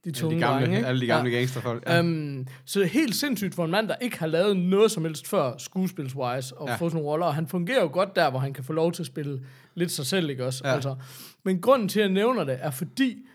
[0.06, 0.88] de tunge De gamle, drenge, ikke?
[0.88, 1.38] alle de gamle ja.
[1.38, 1.84] gangsterfolk.
[1.88, 2.00] Ja.
[2.00, 5.28] Um, så er helt sindssygt for en mand, der ikke har lavet noget som helst
[5.28, 6.76] før skuespilswise, og Ja.
[6.76, 8.92] få sådan nogle roller, og han fungerer jo godt der, hvor han kan få lov
[8.92, 10.62] til at spille lidt sig selv, ikke også?
[10.68, 10.74] Ja.
[10.74, 10.96] Altså,
[11.46, 13.26] men grunden til, at jeg nævner det, er fordi,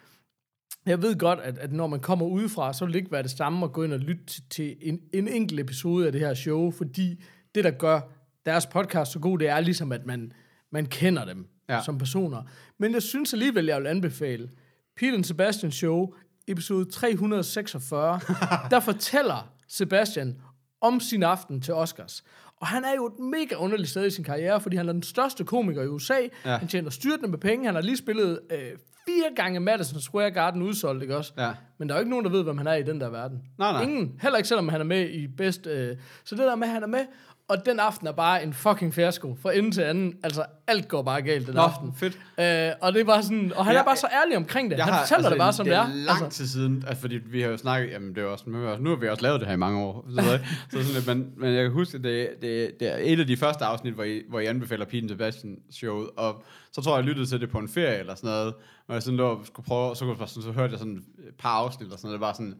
[0.86, 3.30] jeg ved godt, at, at når man kommer udefra, så vil det ikke være det
[3.30, 6.70] samme at gå ind og lytte til, en, en enkelt episode af det her show,
[6.70, 7.22] fordi
[7.54, 8.00] det, der gør
[8.46, 10.32] deres podcast så god, det er ligesom, at man,
[10.72, 11.80] man kender dem Ja.
[11.84, 12.42] som personer.
[12.78, 14.48] Men jeg synes alligevel, jeg vil anbefale
[14.96, 16.14] Peter Sebastian Show,
[16.48, 18.20] episode 346,
[18.70, 20.36] der fortæller Sebastian
[20.80, 22.24] om sin aften til Oscars.
[22.56, 25.02] Og han er jo et mega underligt sted i sin karriere, fordi han er den
[25.02, 26.18] største komiker i USA.
[26.44, 26.56] Ja.
[26.56, 27.66] Han tjener styrtende med penge.
[27.66, 28.58] Han har lige spillet øh,
[29.06, 31.32] fire gange Madison Square Garden udsolgt, ikke også?
[31.38, 31.50] Ja.
[31.78, 33.42] Men der er jo ikke nogen, der ved, hvem han er i den der verden.
[33.58, 33.82] Nej, nej.
[33.82, 34.18] Ingen.
[34.22, 35.66] Heller ikke selvom han er med i bedst...
[35.66, 37.04] Øh, så det der med, at han er med,
[37.48, 39.36] og den aften er bare en fucking fiasko.
[39.42, 40.14] Fra ende til anden.
[40.22, 41.92] Altså, alt går bare galt den Nå, aften.
[41.96, 42.14] fedt.
[42.14, 43.52] Øh, og det er bare sådan...
[43.56, 44.76] Og han Ja, er bare så ærlig omkring det.
[44.76, 45.86] Jeg Han har- fortæller det bare, som det er.
[45.86, 48.26] Det er lang Altså, tid siden, altså, fordi vi har jo snakket, jamen det er
[48.26, 50.22] også, nu har vi- nu har vi også lavet det her i mange år, så,
[50.22, 50.38] så,
[50.70, 53.36] så sådan lidt, men, men jeg kan huske, det, det, det er et af de
[53.36, 57.04] første afsnit, hvor I, hvor I anbefaler Pete Sebastian showet, og så tror jeg, jeg
[57.08, 58.54] lyttede til det på en ferie eller sådan noget,
[58.88, 60.96] og jeg sådan lå og skulle prøve, så, kunne jeg sådan, så hørte jeg sådan
[61.28, 62.54] et par afsnit og sådan noget, det var sådan,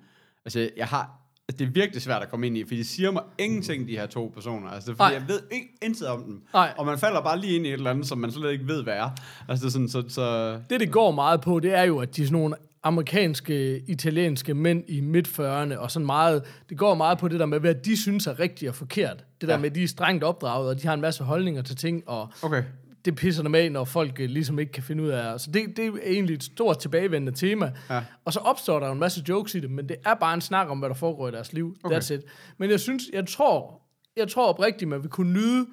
[0.45, 1.13] altså jeg har, altså,
[1.53, 4.07] det er virkelig svært at komme ind i, for de siger mig ingenting, de her
[4.07, 4.69] to personer.
[4.69, 5.09] Altså, fordi Nej.
[5.13, 6.43] jeg ved ikke intet om dem.
[6.55, 6.73] Nej.
[6.79, 8.83] Og man falder bare lige ind i et eller andet, som man slet ikke ved,
[8.83, 9.11] hvad er.
[9.49, 12.17] Altså, det er sådan, så, så det, det går meget på, det er jo, at
[12.17, 17.19] de er sådan nogle amerikanske, italienske mænd i midt-40'erne, og sådan meget, det går meget
[17.19, 19.25] på det der med, hvad de synes er rigtigt og forkert.
[19.41, 19.61] Det der Ja.
[19.61, 22.29] med, at de er strengt opdraget, og de har en masse holdninger til ting, og
[22.43, 22.63] okay.
[23.09, 25.41] Det pisser dem af, når folk øh, ligesom ikke kan finde ud af.
[25.41, 27.73] Så det, det er egentlig et stort tilbagevendende tema.
[27.91, 28.03] Ja.
[28.25, 30.41] Og så opstår der jo en masse jokes i det, men det er bare en
[30.41, 31.77] snak om, hvad der foregår i deres liv.
[31.85, 31.97] Okay.
[31.97, 32.21] That's it.
[32.59, 33.83] Men jeg synes, jeg tror,
[34.17, 35.67] jeg tror oprigtigt, man vil kunne nyde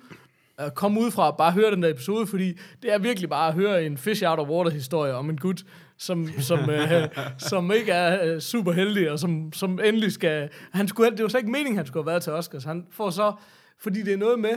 [0.57, 3.47] at komme ud fra og bare høre den der episode, fordi det er virkelig bare
[3.47, 5.63] at høre en fish out of water historie om en gut,
[5.97, 7.07] som, som, øh,
[7.49, 10.49] som ikke er øh, super heldig, og som, som endelig skal...
[10.71, 12.63] Han skulle, det var slet ikke meningen, han skulle have været til Oscars.
[12.63, 13.33] Han får så...
[13.79, 14.53] Fordi det er noget med,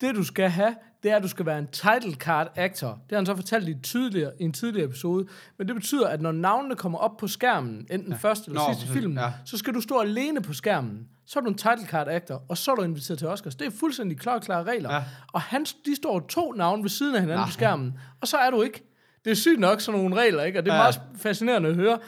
[0.00, 0.74] Det, du skal have,
[1.06, 2.88] det er, at du skal være en title card actor.
[2.88, 5.26] Det har han så fortalt i, tidligere, i en tidligere episode.
[5.58, 8.18] Men det betyder, at når navnene kommer op på skærmen, enten ja.
[8.18, 9.32] første eller Nå, sidste film, ja.
[9.44, 11.08] så skal du stå alene på skærmen.
[11.26, 13.54] Så er du en title card actor, og så er du inviteret til Oscars.
[13.54, 14.94] Det er fuldstændig klare regler.
[14.94, 15.02] Ja.
[15.32, 17.46] Og han, de står to navne ved siden af hinanden Nej.
[17.48, 18.82] på skærmen, og så er du ikke.
[19.24, 20.58] Det er sygt nok sådan nogle regler, ikke?
[20.58, 20.82] Og det er Ja.
[20.82, 21.98] meget fascinerende at høre.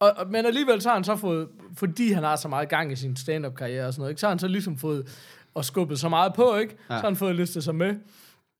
[0.00, 2.92] Og, og, men alligevel så har han så fået, fordi han har så meget gang
[2.92, 4.20] i sin stand-up karriere og sådan noget, ikke?
[4.20, 5.08] så har han så ligesom fået
[5.54, 6.76] og skubbet så meget på, ikke?
[6.90, 6.94] Ja.
[6.94, 7.94] Så har han fået listet sig med.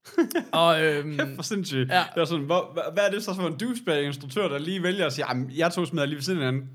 [0.51, 1.89] og øhm, Kæft for sindssygt.
[1.89, 2.03] Ja.
[2.15, 5.13] Det er sådan, hvor, hvad, er det så for en douchebag-instruktør, der lige vælger at
[5.13, 6.69] sige, jeg to smider lige ved siden af hinanden.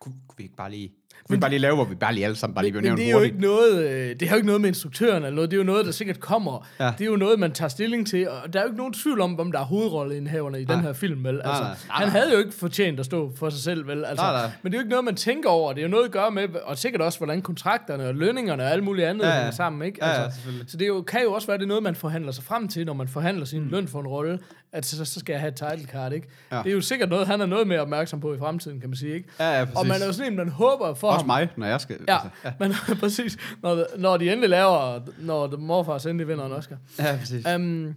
[0.00, 0.92] Kunne, kunne vi ikke bare lige...
[1.30, 3.06] Vi bare lige lave, hvor vi bare lige alle sammen bare lige bliver nævnt det
[3.06, 3.34] er jo hurtigt?
[3.34, 5.64] ikke noget, øh, det har jo ikke noget med instruktøren eller noget, det er jo
[5.64, 6.66] noget, der sikkert kommer.
[6.80, 6.84] Ja.
[6.84, 6.90] Ja.
[6.98, 9.20] Det er jo noget, man tager stilling til, og der er jo ikke nogen tvivl
[9.20, 11.34] om, om der er hovedrolleindhaverne i den her film, vel?
[11.44, 14.04] Altså, nej, nej, han havde jo ikke fortjent at stå for sig selv, vel?
[14.04, 14.50] Altså, Nej, nej.
[14.62, 16.30] Men det er jo ikke noget, man tænker over, det er jo noget at gøre
[16.30, 19.40] med, og sikkert også, hvordan kontrakterne og lønningerne og alt muligt andet Ja, ja, ja.
[19.40, 19.98] hænger sammen, ikke?
[20.02, 21.94] Ja, ja, Altså, så det er jo, kan jo også være, det er noget, man
[21.94, 23.68] forhandler sig frem til, når man forhandler sin mm.
[23.68, 24.38] løn for en rolle,
[24.74, 26.28] at så, så skal jeg have et title card, ikke?
[26.52, 26.58] Ja.
[26.58, 28.96] Det er jo sikkert noget, han er noget mere opmærksom på i fremtiden, kan man
[28.96, 29.28] sige, ikke?
[29.40, 29.76] Ja, ja, præcis.
[29.78, 31.26] og man er jo sådan en, man håber for Også ham.
[31.26, 31.96] mig, når jeg skal...
[32.08, 32.52] Ja, Altså, ja.
[32.58, 36.76] men præcis, når, når de endelig laver, når de morfars endelig vinder en Oscar.
[36.98, 37.46] ja, præcis.
[37.56, 37.94] Um,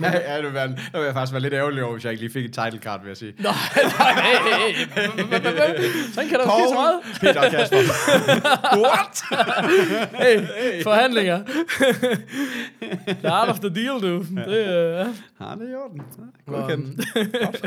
[0.00, 2.12] Ja, ja, det vil, være, det vil jeg faktisk være lidt ærgerlig over, hvis jeg
[2.12, 3.34] ikke lige fik et title card, vil jeg sige.
[3.42, 4.74] nej, nej.
[6.12, 7.00] Sådan kan der ske så meget.
[7.20, 7.76] Peter Kasper.
[8.82, 9.22] What?
[10.14, 11.40] Hey, forhandlinger.
[13.06, 14.18] The art of the deal, du.
[14.18, 14.98] Det, uh, ja.
[15.40, 16.02] Ja, det i orden.
[16.46, 17.04] Godkendt.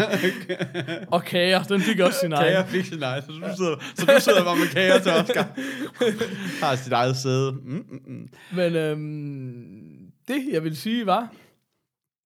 [1.14, 2.46] og kager, den fik også sin egen.
[2.46, 5.46] Kager fik sin egen, så du sidder, så du sidder bare med kager til Oscar.
[6.66, 7.52] Har sit eget sæde.
[7.52, 8.30] Mm, mm, mm.
[8.52, 9.82] Men øhm,
[10.28, 11.28] det, jeg vil sige, var...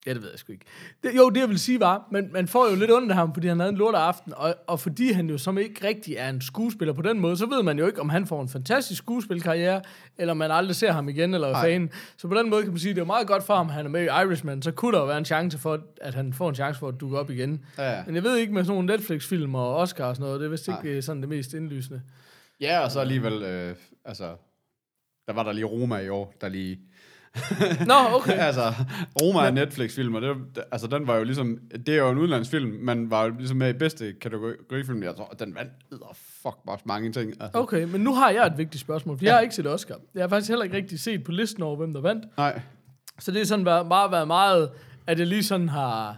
[0.06, 0.66] Ja, det ved jeg sgu ikke.
[1.04, 3.34] Det, jo, det jeg vil sige var, men man får jo lidt ondt af ham,
[3.34, 6.30] fordi han havde en lortet aften, og, og fordi han jo som ikke rigtig er
[6.30, 8.98] en skuespiller på den måde, så ved man jo ikke, om han får en fantastisk
[8.98, 9.82] skuespilkarriere,
[10.18, 11.90] eller man aldrig ser ham igen, eller hvad fanden.
[12.18, 13.86] Så på den måde kan man sige, det er meget godt for ham, at han
[13.86, 16.50] er med i Irishman, så kunne der jo være en chance for, at han får
[16.50, 17.66] en chance for at dukke op igen.
[17.78, 18.04] Ja, ja.
[18.06, 20.50] Men jeg ved ikke med sådan nogle Netflix-film og Oscar og sådan noget, det er
[20.50, 20.94] vist ikke Nej.
[20.94, 22.02] øh, sådan det mest indlysende.
[22.62, 24.36] Ja, og så alligevel, øh, altså,
[25.28, 26.80] der var der lige Roma i år, der lige...
[27.88, 28.32] Nå, okay.
[28.32, 28.74] altså,
[29.22, 30.36] Roma er Netflix-film, og det,
[30.72, 33.70] altså, den var jo ligesom, det er jo en udlandsfilm, men var jo ligesom med
[33.70, 35.04] i bedste kategorifilm.
[35.04, 37.30] Jeg tror, den vandt edder fuck bare mange ting.
[37.42, 37.60] Altså.
[37.60, 39.96] Okay, men nu har jeg et vigtigt spørgsmål, for jeg har ikke set Oscar.
[40.16, 42.26] Jeg har faktisk heller ikke rigtig set på listen over, hvem der vandt.
[42.38, 42.62] Nej,
[43.20, 44.70] Så det er sådan været, bare været meget,
[45.08, 46.18] at jeg lige sådan har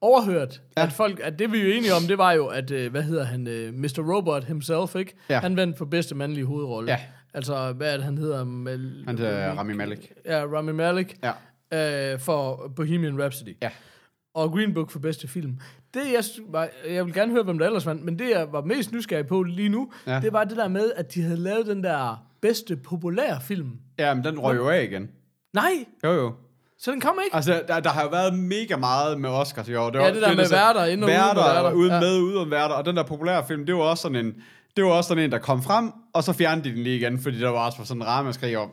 [0.00, 0.80] overhørt, ja.
[0.80, 0.86] Ja.
[0.86, 3.02] at folk, at det vi er jo enige om, det var jo, at, øh, hvad
[3.02, 4.14] hedder han, øh, Mr.
[4.14, 5.14] Robot himself, ikke?
[5.28, 5.40] Ja.
[5.40, 6.90] Han vandt for bedste mandlige hovedrolle.
[6.90, 6.98] Ja.
[7.34, 8.44] Altså, hvad er det, han hedder?
[8.44, 10.12] Mal- han er Rami Malek.
[10.26, 11.16] Ja, Rami Malek.
[11.72, 12.12] Ja.
[12.12, 13.56] Øh, for Bohemian Rhapsody.
[13.62, 13.70] Ja.
[14.34, 15.58] Og Green Book for bedste film.
[15.94, 18.52] Det, jeg, sy- var, jeg vil gerne høre, hvem der ellers vandt, men det, jeg
[18.52, 20.12] var mest nysgerrig på lige nu, ja.
[20.14, 20.20] Ja.
[20.20, 23.70] det var det der med, at de havde lavet den der bedste populære film.
[23.98, 25.10] Ja, men den røg jo af igen.
[25.52, 25.70] Nej,
[26.04, 26.32] Jo, jo.
[26.78, 27.36] så den kom ikke.
[27.36, 29.90] Altså, der, der har jo været mega meget med Oscars i år.
[29.90, 31.94] Det Ja, det der med værter, ind og ude med værter, værter.
[31.94, 32.00] Ja.
[32.00, 32.74] med, uden værter.
[32.74, 34.34] Og den der populære film, det var også sådan en...
[34.76, 37.18] Det var også sådan en, der kom frem, og så fjernede de den lige igen,
[37.18, 38.70] fordi der var også sådan en ramaskrig om,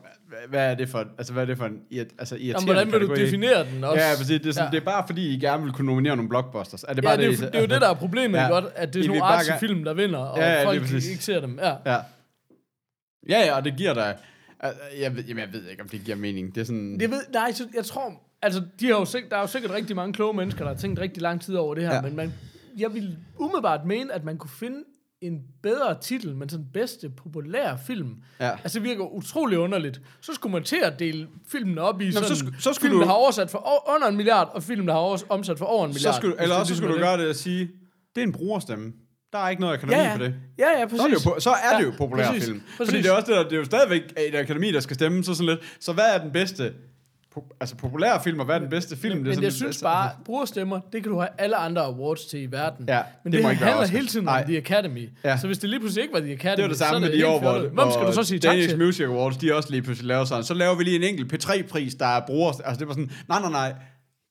[0.49, 3.09] hvad, er det for, altså hvad er det for en altså irriterende Jamen, hvordan vil
[3.09, 4.03] du definere den også?
[4.03, 4.41] Ja, præcis.
[4.41, 4.71] Det er, sådan, Ja.
[4.71, 6.83] det er bare fordi, I gerne vil kunne nominere nogle blockbusters.
[6.83, 8.47] Er det Ja, bare det, er, det, det er jo det, der er problemet, ja.
[8.47, 10.81] Godt, at det er I nogle bare artsy film, der vinder, og Ja, ja, folk
[10.93, 11.59] ikke ser dem.
[11.61, 11.69] Ja.
[11.85, 11.97] Ja.
[13.29, 14.15] Ja, ja, og det giver dig...
[14.59, 16.55] Altså, Jeg ved, jamen, jeg ved ikke, om det giver mening.
[16.55, 16.99] Det er sådan...
[16.99, 19.71] Det ved, nej, så jeg tror, altså, de har jo sikkert, der er jo sikkert
[19.71, 21.95] rigtig mange kloge mennesker, der har tænkt rigtig lang tid over det her.
[21.95, 22.01] Ja.
[22.01, 22.33] men man,
[22.77, 24.77] jeg vil umiddelbart mene, at man kunne finde
[25.21, 28.15] en bedre titel, men sådan bedste populære film.
[28.39, 28.51] Ja.
[28.51, 30.01] Altså, det virker utrolig underligt.
[30.21, 32.93] Så skulle man til at dele filmen op i sådan, så sku- så skulle film,
[32.93, 35.65] du- der har oversat for under en milliard, og film, der har overs- omsat for
[35.65, 36.13] over en milliard.
[36.13, 37.03] så skulle, eller også så skulle du det.
[37.07, 37.69] gøre det og sige,
[38.15, 38.93] det er en brugerstemme.
[39.33, 40.13] Der er ikke noget akademi ja, ja.
[40.13, 40.33] for det.
[40.57, 40.99] Ja, ja, præcis.
[40.99, 42.61] Så er det jo, så er det jo Ja, populær præcis, film.
[42.77, 42.91] præcis.
[42.91, 45.23] Fordi det er også det, der, det er jo stadigvæk et akademi, der skal stemme,
[45.23, 45.59] så sådan lidt.
[45.79, 46.73] Så hvad er den bedste,
[47.37, 49.15] po- altså populære film, og hvad er den bedste film?
[49.17, 51.81] Men, det er men jeg synes altså- bare, brugerstemmer, det kan du have alle andre
[51.81, 52.85] awards til i verden.
[52.87, 54.39] Ja, men det det, må ikke handler hele tiden Nej.
[54.41, 55.09] om The Academy.
[55.23, 55.37] Ja.
[55.37, 57.07] Så hvis det lige pludselig ikke var The Academy, Det var det så er samme
[57.07, 57.59] med de år, hvor.
[57.59, 58.77] Hvem skal du så sige tak Danish til?
[58.79, 60.43] Music Awards, de også lige pludselig laver sådan.
[60.43, 62.51] Så laver vi lige en enkelt P3-pris, der er bruger...
[62.65, 63.73] Altså det var sådan, nej, nej, nej.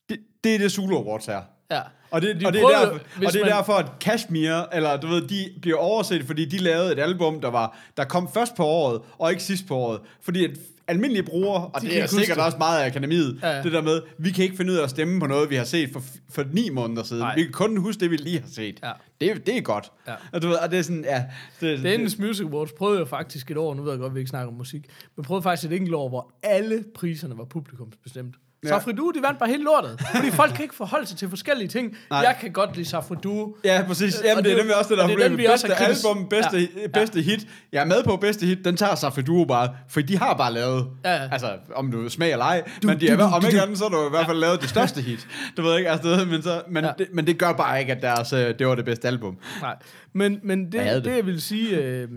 [0.09, 1.41] Det, det er det Zulu Awards her.
[1.71, 1.81] Ja.
[2.11, 2.93] Og det, De og det, er, prøvede- derfor,
[3.27, 6.59] og det er man- derfor, at Kashmir, eller du ved, de bliver overset, fordi de
[6.59, 10.01] lavede et album, der var der kom først på året, og ikke sidst på året.
[10.23, 10.51] Fordi at
[10.91, 12.45] almindelige brugere, og De det er ikke sikkert det.
[12.45, 13.63] også meget af akademiet, Ja.
[13.63, 15.65] det der med, vi kan ikke finde ud af at stemme på noget, vi har
[15.65, 17.23] set for, for ni måneder siden.
[17.23, 17.35] Nej.
[17.35, 18.81] Vi kan kun huske det, vi lige har set.
[18.83, 18.93] Ja.
[19.21, 19.93] Det, det er godt.
[20.09, 20.15] Ja.
[20.33, 21.25] Og, du ved, og det er sådan, ja.
[21.61, 24.21] Det, Danish Music Awards prøvede jeg faktisk et år, nu ved jeg godt, at vi
[24.21, 24.85] ikke snakker om musik,
[25.17, 28.35] men prøvede faktisk et enkelt år, hvor alle priserne var publikumsbestemt.
[28.69, 30.01] Safri Duo, de vandt bare hele lortet.
[30.15, 31.97] Fordi folk kan ikke forholde sig til forskellige ting.
[32.11, 32.19] Nej.
[32.19, 33.57] Jeg kan godt lide Safri Duo.
[33.65, 34.19] Ja, præcis.
[34.19, 35.51] Og Jamen, det er det- nemlig også det, der og er er problemet.
[35.51, 36.89] også Bedste kritis- album, bedste, Ja.
[36.95, 37.47] bedste hit.
[37.73, 40.87] Jeg er med på bedste hit, den tager duo bare, for de har bare lavet,
[41.05, 41.29] Ja, ja.
[41.33, 44.07] altså, om du smager eller ej, men de er, om ikke andet, så har du
[44.07, 45.27] i hvert fald lavet det største hit.
[45.57, 46.91] Du ved ikke, altså, men, så, men, Ja.
[46.99, 49.37] det, men det gør bare ikke, at deres, øh, det var det bedste album.
[49.61, 49.77] Nej.
[50.13, 51.05] Men, men det, Jeg det.
[51.05, 52.09] det, jeg vil sige, øh,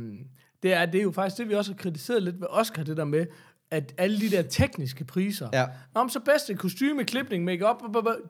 [0.63, 2.97] det, er, det er jo faktisk det, vi også har kritiseret lidt ved Oscar, det
[2.97, 3.25] der med,
[3.73, 5.65] at alle de der tekniske priser, Ja.
[5.95, 7.75] Nå, men så bedste kostyme, klipning, make-up,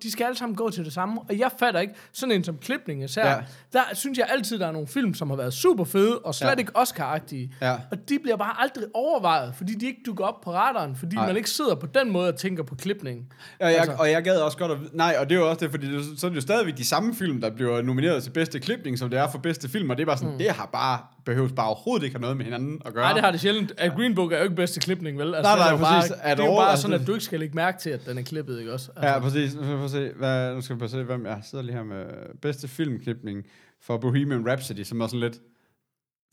[0.03, 1.21] de skal alle sammen gå til det samme.
[1.29, 3.31] Og jeg fatter ikke, sådan en som klipning især, Ja.
[3.35, 3.41] ja.
[3.73, 6.47] der synes jeg altid, der er nogle film, som har været super fede, og slet
[6.47, 6.51] Ja.
[6.51, 6.57] ja.
[6.59, 7.55] ikke Oscar-agtige.
[7.61, 7.73] Ja.
[7.91, 11.27] Og de bliver bare aldrig overvejet, fordi de ikke dukker op på radaren, fordi Nej.
[11.27, 13.27] man ikke sidder på den måde og tænker på klipning.
[13.59, 13.95] Og jeg, Altså.
[13.99, 14.77] og jeg gad også godt at...
[14.93, 16.85] Nej, og det er jo også det, fordi det, så er det jo stadigvæk de
[16.85, 19.97] samme film, der bliver nomineret til bedste klipning, som det er for bedste film, og
[19.97, 20.37] det er bare sådan, mm.
[20.37, 23.03] det har bare, behøves bare overhovedet ikke have noget med hinanden at gøre.
[23.03, 23.73] Nej, det har det sjældent.
[23.77, 25.35] At Green Book er jo ikke bedste klipning, vel?
[25.35, 26.11] Altså, Nej, det er nej, jo præcis.
[26.11, 27.89] Bare, At det er jo bare altså, sådan, at du ikke skal lægge mærke til,
[27.89, 28.91] at den er klippet, ikke også?
[28.95, 29.55] Altså, Ja, præcis.
[29.55, 31.83] Nu skal vi se, hvad, nu skal vi at se, hvem jeg sidder lige her
[31.83, 32.05] med
[32.41, 33.43] bedste filmklipning
[33.81, 35.37] for Bohemian Rhapsody, som er sådan lidt...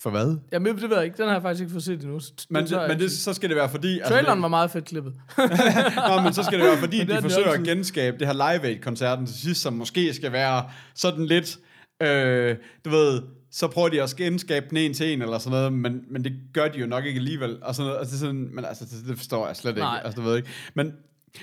[0.03, 0.37] For hvad?
[0.53, 1.17] Jamen, det ved jeg ikke.
[1.17, 2.21] Den har jeg faktisk ikke fået set endnu.
[2.51, 3.99] Men, det, men det, så skal det være fordi...
[3.99, 5.15] altså, Traileren var meget fedt klippet.
[6.09, 9.27] Nå, men så skal det være fordi, de forsøger at genskabe det her Live Aid-koncerten
[9.27, 11.59] til sidst, som måske skal være sådan lidt...
[12.03, 15.73] Øh, du ved, så prøver de at genskabe den en til en eller sådan noget,
[15.73, 17.59] men, men det gør de jo nok ikke alligevel.
[17.63, 19.81] Og sådan noget, altså sådan, men altså, det, det forstår jeg slet ikke.
[19.81, 20.01] Nej.
[20.05, 20.49] Altså, du ved ikke.
[20.75, 20.93] Men,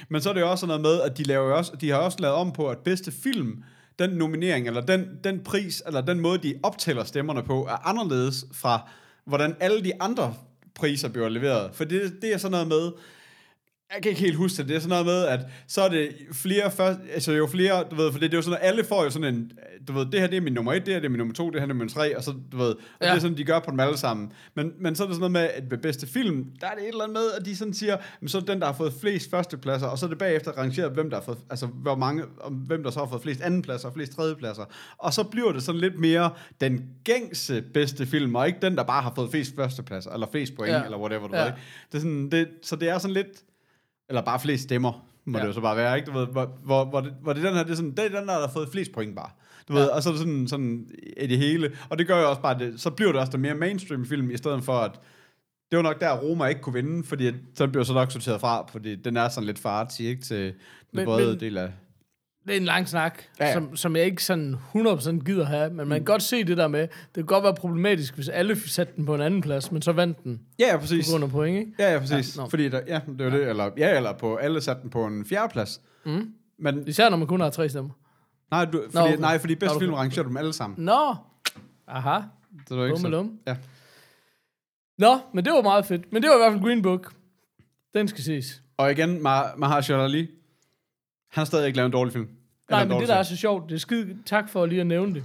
[0.09, 1.97] men så er det jo også sådan noget med, at de, laver også, de har
[1.97, 3.63] også lavet om på, at bedste film,
[3.99, 8.45] den nominering, eller den, den pris, eller den måde, de optæller stemmerne på, er anderledes
[8.53, 8.89] fra,
[9.25, 10.33] hvordan alle de andre
[10.75, 11.69] priser bliver leveret.
[11.75, 12.91] For det, det er sådan noget med,
[13.95, 14.67] jeg kan ikke helt huske det.
[14.69, 17.95] Det er sådan noget med, at så er det flere først, altså jo flere, du
[17.95, 19.51] ved, for det, det er jo sådan, at alle får jo sådan en,
[19.87, 21.33] du ved, det her det er min nummer et, det her det er min nummer
[21.33, 23.07] to, det her det er min tre, og så, du ved, og ja.
[23.07, 24.31] Det er sådan, de gør på dem alle sammen.
[24.55, 26.83] Men, men så er det sådan noget med, at ved bedste film, der er det
[26.83, 28.73] et eller andet med, at de sådan siger, men så er det den, der har
[28.73, 31.95] fået flest førstepladser, og så er det bagefter rangeret, hvem der har fået, altså hvor
[31.95, 34.65] mange, om hvem der så har fået flest andenpladser og flest tredjepladser.
[34.97, 36.29] Og så bliver det sådan lidt mere
[36.61, 40.55] den gængse bedste film, og ikke den, der bare har fået flest førstepladser, eller flest
[40.55, 40.77] point, ja.
[40.77, 40.83] Ja.
[40.85, 41.41] eller whatever, du Ja.
[41.41, 41.59] ved, ikke?
[41.91, 43.27] Det er sådan, det, så det er sådan lidt,
[44.09, 45.41] eller bare flest stemmer, må ja.
[45.43, 46.11] Det jo så bare være, ikke?
[46.11, 48.19] Du ved, hvor, hvor, hvor, det, hvor det den her, det er sådan, det er
[48.19, 49.29] den der, der har fået flest point bare.
[49.67, 49.79] Du ja.
[49.79, 51.71] ved, og så er det sådan, sådan i det hele.
[51.89, 54.31] Og det gør jo også bare, det, så bliver det også der mere mainstream film,
[54.31, 54.91] i stedet for at,
[55.71, 58.65] det var nok der, Roma ikke kunne vinde, fordi så blev så nok sorteret fra,
[58.71, 60.21] fordi den er sådan lidt for artsy, ikke?
[60.21, 60.53] Til den
[60.93, 61.71] Men- brede men- del af...
[62.47, 63.49] Det er en lang snak, Ja, ja, ja.
[63.49, 63.53] ja.
[63.53, 66.67] Som, som jeg ikke sådan 100% gider have, men man kan godt se det der
[66.67, 69.81] med, det kan godt være problematisk, hvis alle satte den på en anden plads, men
[69.81, 71.11] så vandt den Ja, ja, på præcis.
[71.11, 71.71] grund af point, ikke?
[71.79, 72.35] Ja, ja, præcis.
[72.35, 72.49] Ja, Ja, nå.
[72.49, 75.25] fordi der, ja, det var det, eller, ja, eller på, alle satte den på en
[75.25, 75.81] fjerdeplads.
[76.05, 76.33] Mm.
[76.59, 77.91] Men, Især når man kun har tre stemmer.
[78.51, 79.17] nej, du, fordi, okay.
[79.17, 80.85] nej, fordi bedste Nå, film rangerer du dem alle sammen.
[80.85, 81.15] Nå,
[81.87, 82.19] aha,
[82.69, 83.29] det var ikke så.
[83.47, 83.55] Ja.
[84.97, 86.13] Nå, men det var meget fedt.
[86.13, 87.13] Men det var i hvert fald Green Book.
[87.93, 88.61] Den skal ses.
[88.77, 90.27] Og igen, Mah- Mahershala Ali, han
[91.41, 92.27] har stadig ikke lavet en dårlig film.
[92.69, 94.87] Nej, en men det der er så sjovt, det er skide tak for lige at
[94.87, 95.23] nævne det.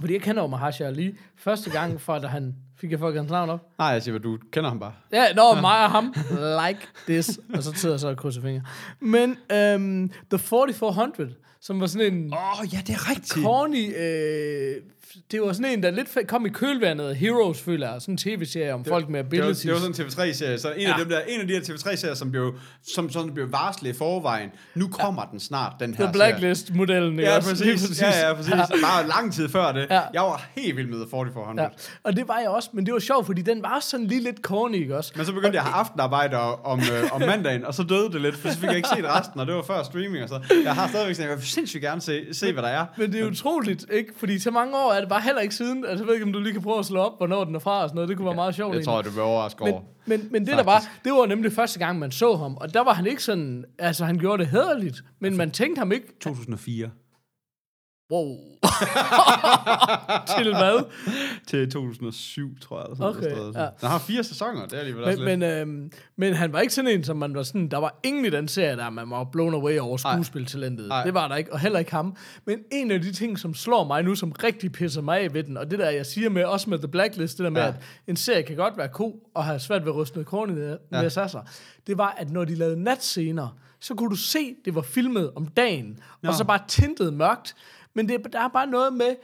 [0.00, 3.30] Fordi jeg kender jo Mahershala Ali første gang fra, da han fik jeg fucking hans
[3.30, 3.60] navn op.
[3.78, 4.92] Nej, jeg siger, du kender ham bare.
[5.12, 6.14] Ja, nå, mig og ham,
[6.66, 7.40] like this.
[7.54, 8.62] Og så sidder jeg så og krydser fingre.
[9.00, 13.44] Men um, The 4400, som var sådan en Åh, oh, ja, det er rigtigt.
[13.44, 13.94] corny...
[13.96, 14.82] Øh,
[15.32, 18.02] det var sådan en, der lidt kom i kølvandet Heroes, føler jeg.
[18.02, 19.62] Sådan en tv-serie om folk med Det var, abilities.
[19.62, 20.92] det var sådan en TV3-serie, så en, ja.
[20.92, 21.02] af Ja.
[21.02, 22.54] dem der, en af de her TV3-serier, som blev,
[22.94, 25.30] som sådan blev varslet i forvejen, nu kommer ja.
[25.32, 27.20] den snart, den her The Blacklist-modellen.
[27.20, 27.64] Ja, også?
[27.64, 28.02] Lige præcis.
[28.02, 28.52] Ja, ja, præcis.
[28.82, 29.86] Bare lang tid før det.
[29.90, 30.00] Ja.
[30.12, 31.68] Jeg var helt vild med 4400.
[31.68, 31.74] Ja.
[32.02, 34.36] Og det var jeg også, men det var sjovt, fordi den var sådan lige lidt
[34.42, 35.12] corny, ikke også?
[35.16, 38.20] Men så begyndte jeg at have aftenarbejde om, øh, om mandagen, og så døde det
[38.20, 40.40] lidt, for så fik jeg ikke set resten, og det var før streaming og så.
[40.64, 42.86] Jeg har stadigvæk sådan, jeg vil sindssygt gerne se, se hvad der er.
[42.96, 44.12] Men det er utroligt, ikke?
[44.16, 45.84] Fordi så mange år er det bare heller ikke siden.
[45.84, 47.58] Altså, jeg ved ikke, om du lige kan prøve at slå op, hvornår den er
[47.58, 48.08] fra og sådan noget.
[48.08, 48.74] Det kunne være meget sjovt.
[48.74, 49.80] Jeg tror, du vil overraske over.
[50.06, 52.56] men, men, men det der var, det var nemlig første gang, man så ham.
[52.56, 55.04] Og der var han ikke sådan, altså han gjorde det hederligt.
[55.20, 56.90] Men man tænkte ham ikke, 2004.
[58.12, 58.36] wow.
[60.38, 60.84] Til hvad?
[61.46, 62.84] Til 2007, tror jeg.
[62.84, 63.54] Eller sådan Okay, noget.
[63.54, 63.66] ja.
[63.80, 65.38] Den har fire sæsoner, det er alligevel også Men, lidt.
[65.38, 68.24] men, øhm, men han var ikke sådan en, som man var sådan, der var ingen
[68.24, 70.92] i den serie, der man var blown away over skuespiltalentet.
[71.04, 72.16] Det var der ikke, og heller ikke ham.
[72.44, 75.42] Men en af de ting, som slår mig nu, som rigtig pisser mig af ved
[75.42, 77.68] den, og det der, jeg siger med, også med The Blacklist, det der med, Ja.
[77.68, 77.74] at
[78.06, 80.78] en serie kan godt være god, og have svært ved at ryste noget korn med,
[80.92, 81.02] Ja.
[81.02, 81.30] med sig,
[81.86, 83.48] det var, at når de lavede natscener,
[83.80, 86.28] så kunne du se, det var filmet om dagen, Nå.
[86.28, 87.54] og så bare tintet mørkt.
[87.98, 89.16] Men det, der er bare noget med,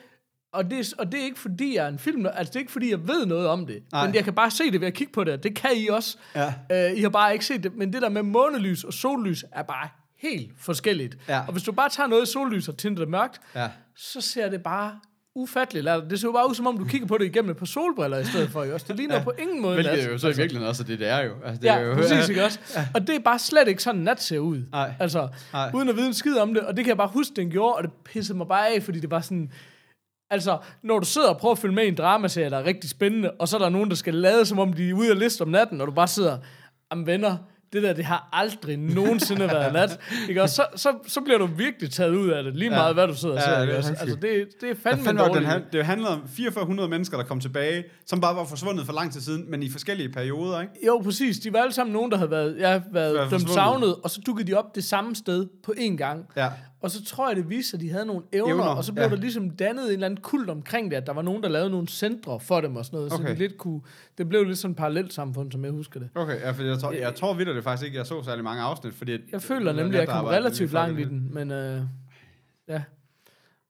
[0.53, 2.61] og det, er- og det er ikke fordi, jeg er en film, altså det er
[2.61, 4.07] ikke fordi, jeg ved noget om det, Nej.
[4.07, 6.19] men jeg kan bare se det ved at kigge på det, det kan I også.
[6.35, 6.55] Ja.
[6.91, 9.63] Uh, I har bare ikke set det, men det der med månelys og sollys er
[9.63, 11.17] bare helt forskelligt.
[11.29, 11.41] Ja.
[11.47, 13.69] Og hvis du bare tager noget sollys og tinter det mørkt, Ja.
[13.97, 15.01] så ser det bare
[15.37, 16.11] ufatteligt latterligt.
[16.11, 18.19] Det ser jo bare ud, som om du kigger på det igennem et par solbriller
[18.19, 18.87] i stedet for, også?
[18.89, 20.05] Det ligner på ingen måde Hvilket nat.
[20.07, 21.33] er jo så i virkeligheden også, det, det er jo.
[21.45, 22.59] Altså, det Ja, er jo, præcis, ikke også?
[22.95, 24.63] Og det er bare slet ikke sådan, nat ser ud.
[24.73, 24.95] Nej.
[25.01, 25.71] Altså, Nej.
[25.75, 26.63] uden at vide en skid om det.
[26.63, 29.01] Og det kan jeg bare huske, den gjorde, og det pissede mig bare af, fordi
[29.01, 29.53] det var sådan...
[30.31, 32.91] Altså, når du sidder og prøver at følge med i en dramaserie, der er rigtig
[32.91, 35.17] spændende, og så er der nogen, der skal lade, som om de er ude at
[35.17, 36.39] liste om natten, og du bare sidder,
[36.91, 37.37] am venner,
[37.75, 40.01] det der, det har aldrig nogensinde været nat.
[40.29, 40.43] Ikke?
[40.43, 43.15] Og så, så, så bliver du virkelig taget ud af det, lige meget hvad du
[43.15, 43.61] sidder og Ja, ser.
[43.67, 43.91] det er også?
[43.91, 44.01] rigtigt.
[44.01, 45.47] Altså, det, det er fandme det, den dårligt.
[45.47, 49.13] han, det handlede om 4400 mennesker, der kom tilbage, som bare var forsvundet for lang
[49.13, 50.73] tid siden, men i forskellige perioder, ikke?
[50.87, 51.39] Jo, præcis.
[51.39, 53.51] De var alle sammen nogen, der havde været, ja, været forsvundet.
[53.55, 56.27] savnet, og så dukkede de op det samme sted på én gang.
[56.37, 56.49] Ja.
[56.85, 58.93] Og så tror jeg, det viste sig, at de havde nogle evner, Evner, og så
[58.93, 59.11] blev ja.
[59.11, 61.71] der ligesom dannet en eller anden kult omkring det, at der var nogen, der lavede
[61.71, 63.25] nogle centre for dem og sådan noget, Okay.
[63.27, 63.81] så de lidt kunne,
[64.19, 66.09] det blev lidt sådan et parallelt samfund, som jeg husker det.
[66.15, 68.63] Okay, ja, for jeg tror, jeg tror vidt, det faktisk ikke, jeg så særlig mange
[68.63, 69.19] afsnit, fordi...
[69.33, 71.83] Jeg føler nemlig, at jeg kom relativt langt i den, men øh,
[72.69, 72.83] ja.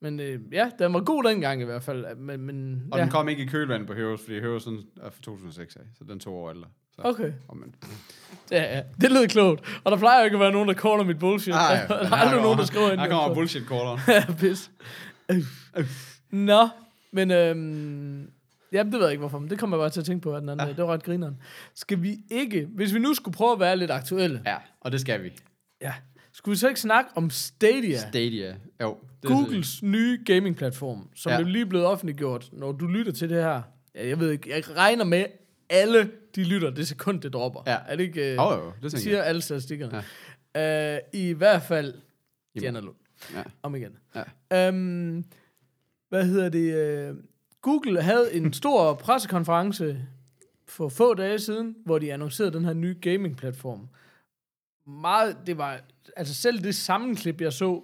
[0.00, 2.16] Men øh, ja, den var god dengang i hvert fald.
[2.16, 3.03] Men, men Og ja.
[3.03, 6.05] den kom ikke i kølvandet på Heroes, fordi Heroes sådan er fra 2006 af, så
[6.05, 6.68] den to år ældre.
[6.96, 7.74] Så, Okay, oh, men.
[8.50, 8.83] ja, ja.
[9.00, 9.80] det lød klogt.
[9.85, 11.54] Og der plejer jo ikke at være nogen, der caller mit bullshit.
[11.54, 13.00] Ej, der er aldrig nogen, der skriver ind.
[13.00, 14.00] Her kommer bullshit calleren.
[14.09, 14.70] Ja, pis.
[16.30, 16.68] Nå,
[17.12, 18.30] men øhm,
[18.72, 20.37] jamen, det ved jeg ikke hvorfor, men det kommer jeg bare til at tænke på,
[20.37, 20.72] den anden, ja.
[20.74, 21.37] det var ret grineren.
[21.74, 25.00] Skal vi ikke, hvis vi nu skulle prøve at være lidt aktuelle, Ja, og det
[25.00, 25.30] skal vi.
[25.83, 25.92] ja,
[26.33, 28.54] skulle vi så ikke snakke om Stadia, Stadia.
[28.83, 28.96] Jo.
[29.22, 31.38] Det Googles nye gaming-platform, som Ja.
[31.38, 33.62] er lige blevet offentliggjort, når du lytter til det her.
[33.94, 35.24] Ja, jeg ved ikke, jeg regner med,
[35.70, 37.61] alle de lytter det sekund, det dropper.
[37.66, 37.79] Ja.
[37.88, 39.27] Er det ikke, øh, Jo, jo, det siger jeg.
[39.27, 40.05] alle statistikkerne.
[40.55, 40.94] Ja.
[40.96, 41.94] Øh, I hvert fald,
[42.59, 42.96] Diana Lund.
[43.35, 43.42] Ja.
[43.62, 43.96] Om igen.
[44.50, 44.68] Ja.
[44.68, 45.24] Øhm,
[46.09, 46.74] hvad hedder det?
[46.74, 47.16] øh,
[47.62, 49.98] Google havde en stor pressekonference
[50.68, 53.88] for få dage siden, hvor de annoncerede den her nye gaming-platform.
[54.87, 55.81] Meget, det var,
[56.16, 57.83] altså selv det sammenklip, jeg så,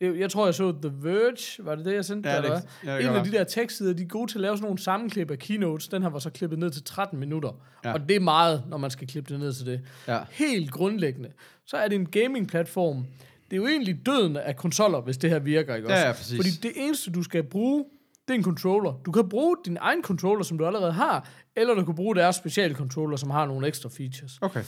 [0.00, 2.28] det, jeg tror, jeg så The Verge, var det det, jeg sendte?
[2.30, 4.42] Ja, dig, det- ja, det en af de der tekstsider, de er gode til at
[4.42, 5.88] lave sådan nogle sammenklip af keynotes.
[5.88, 7.50] Den her var så klippet ned til 13 minutter.
[7.84, 7.88] Ja.
[7.88, 7.94] Ja.
[7.94, 9.80] Og det er meget, når man skal klippe det ned til det.
[10.08, 10.18] Ja.
[10.30, 11.32] Helt grundlæggende,
[11.66, 13.04] så er det en gaming-platform.
[13.50, 16.06] Det er jo egentlig døden af konsoller, hvis det her virker, ikke Ja, også?
[16.06, 16.36] ja, præcis.
[16.36, 17.84] Fordi det eneste, du skal bruge,
[18.28, 18.92] det er en controller.
[19.06, 22.36] Du kan bruge din egen controller, som du allerede har, eller du kan bruge deres
[22.36, 24.38] speciale controller, som har nogle ekstra features.
[24.40, 24.62] Okay.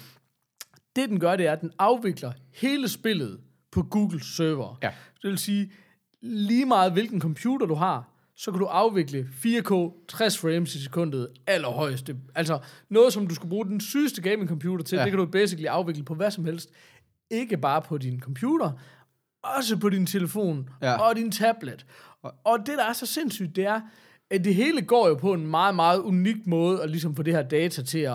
[0.96, 3.40] Det, den gør, det er, at den afvikler hele spillet
[3.72, 4.78] på Googles server.
[4.82, 4.90] Ja.
[5.22, 5.72] Det vil sige,
[6.22, 11.28] lige meget hvilken computer du har, så kan du afvikle 4K 60 frames i sekundet
[11.46, 12.16] allerhøjeste.
[12.34, 15.02] Altså noget, som du skulle bruge den sygeste gaming computer til, Ja.
[15.04, 16.70] det kan du basically afvikle på hvad som helst.
[17.30, 18.72] Ikke bare på din computer,
[19.42, 20.96] også på din telefon Ja.
[21.08, 21.86] og din tablet.
[22.22, 23.80] Og det, der er så sindssygt, det er,
[24.30, 27.42] det hele går jo på en meget, meget unik måde at ligesom få det her
[27.42, 28.14] data til at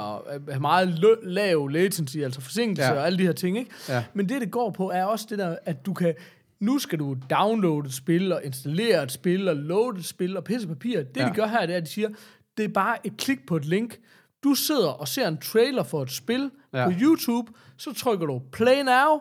[0.50, 3.00] have meget lø- lav latency, altså forsinkelse Ja.
[3.00, 3.72] og alle de her ting, ikke?
[3.90, 4.04] Ja.
[4.14, 6.14] Men det, det går på, er også det der, at du kan...
[6.60, 10.44] Nu skal du downloade et spil, og installere et spil, og loade et spil, og
[10.44, 11.04] pisse papir.
[11.04, 11.28] Det, Ja.
[11.28, 12.10] de gør her, det er, at de siger,
[12.58, 14.00] det er bare et klik på et link.
[14.44, 16.86] Du sidder og ser en trailer for et spil Ja.
[16.86, 19.20] på YouTube, så trykker du play now,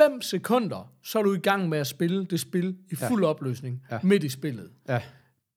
[0.00, 3.28] 5 sekunder, så er du i gang med at spille det spil i fuld ja.
[3.28, 3.98] opløsning, ja.
[4.02, 4.68] midt i spillet.
[4.88, 5.00] Ja.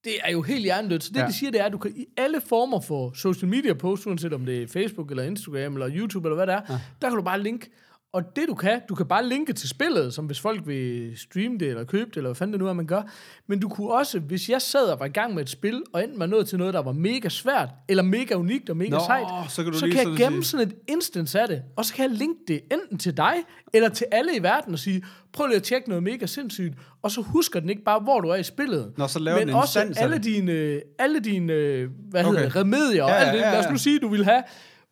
[0.03, 1.03] Det er jo helt hjernedødt.
[1.03, 1.27] Så det, Ja.
[1.27, 4.33] de siger, det er, at du kan i alle former for social media posts, uanset
[4.33, 6.79] om det er Facebook, eller Instagram, eller YouTube, eller hvad det er, ja.
[7.01, 7.69] der kan du bare linke.
[8.13, 11.57] Og det du kan, du kan bare linke til spillet, som hvis folk vil streame
[11.57, 13.01] det, eller købe det, eller hvad fanden det nu er, man gør.
[13.47, 16.03] Men du kunne også, hvis jeg sad og var i gang med et spil, og
[16.03, 18.99] enten var nået til noget, der var mega svært, eller mega unikt og mega Nå,
[18.99, 21.85] sejt, så kan du så lige kan jeg gemme sådan et instance af det, og
[21.85, 23.33] så kan jeg linke det enten til dig,
[23.73, 27.11] eller til alle i verden og sige, prøv lige at tjekke noget mega sindssygt, og
[27.11, 28.93] så husker den ikke bare, hvor du er i spillet.
[28.97, 32.29] Nå, så laver men den en også alle dine, alle dine hvad Okay.
[32.31, 33.39] hedder det, remedier og Ja, alt det.
[33.39, 33.71] ja, ja, Lad os ja.
[33.71, 34.43] nu sige, du vil have,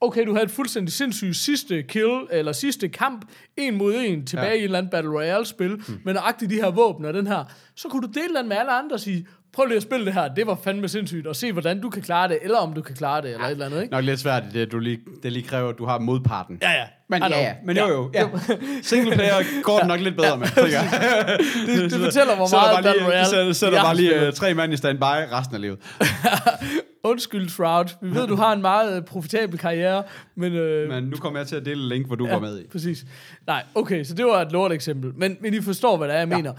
[0.01, 3.25] okay, du havde et fuldstændig sindssygt sidste kill, eller sidste kamp,
[3.57, 4.53] en mod en, tilbage Ja.
[4.53, 4.55] ja.
[4.55, 5.99] i et eller andet Battle Royale-spil, hmm.
[6.05, 7.43] men nøjagtigt de her våben og den her,
[7.75, 10.13] så kunne du dele den med alle andre og sige, prøv lige at spille det
[10.13, 12.81] her, det var fandme sindssygt, og se, hvordan du kan klare det, eller om du
[12.81, 13.91] kan klare det, eller et eller andet, ikke?
[13.91, 16.57] Nok lidt svært, det, du lige, det lige kræver, at du har modparten.
[16.61, 16.83] Ja, ja.
[17.09, 17.53] Men ja, ja.
[17.65, 18.11] Men jo, jo.
[18.13, 18.27] Ja.
[18.81, 20.89] Single player går det nok lidt bedre med, jeg.
[21.67, 23.25] Det, det fortæller, hvor Sætter meget bare Battle lige, Royale...
[23.29, 25.79] sætter, sætter jeg har bare lige uh, tre mand i standby resten af livet.
[27.03, 27.85] Undskyld, Shroud.
[28.01, 30.03] Vi ved, du har en meget øh, profitabel karriere,
[30.35, 30.53] men...
[30.53, 32.33] Øh, Men nu kommer jeg til at dele en link, hvor du ja.
[32.33, 32.67] var med i.
[32.67, 33.05] Præcis.
[33.47, 35.11] Nej, okay, så det var et lort eksempel.
[35.15, 36.35] Men, men I forstår, hvad det er, jeg Ja.
[36.35, 36.41] ja.
[36.41, 36.53] mener.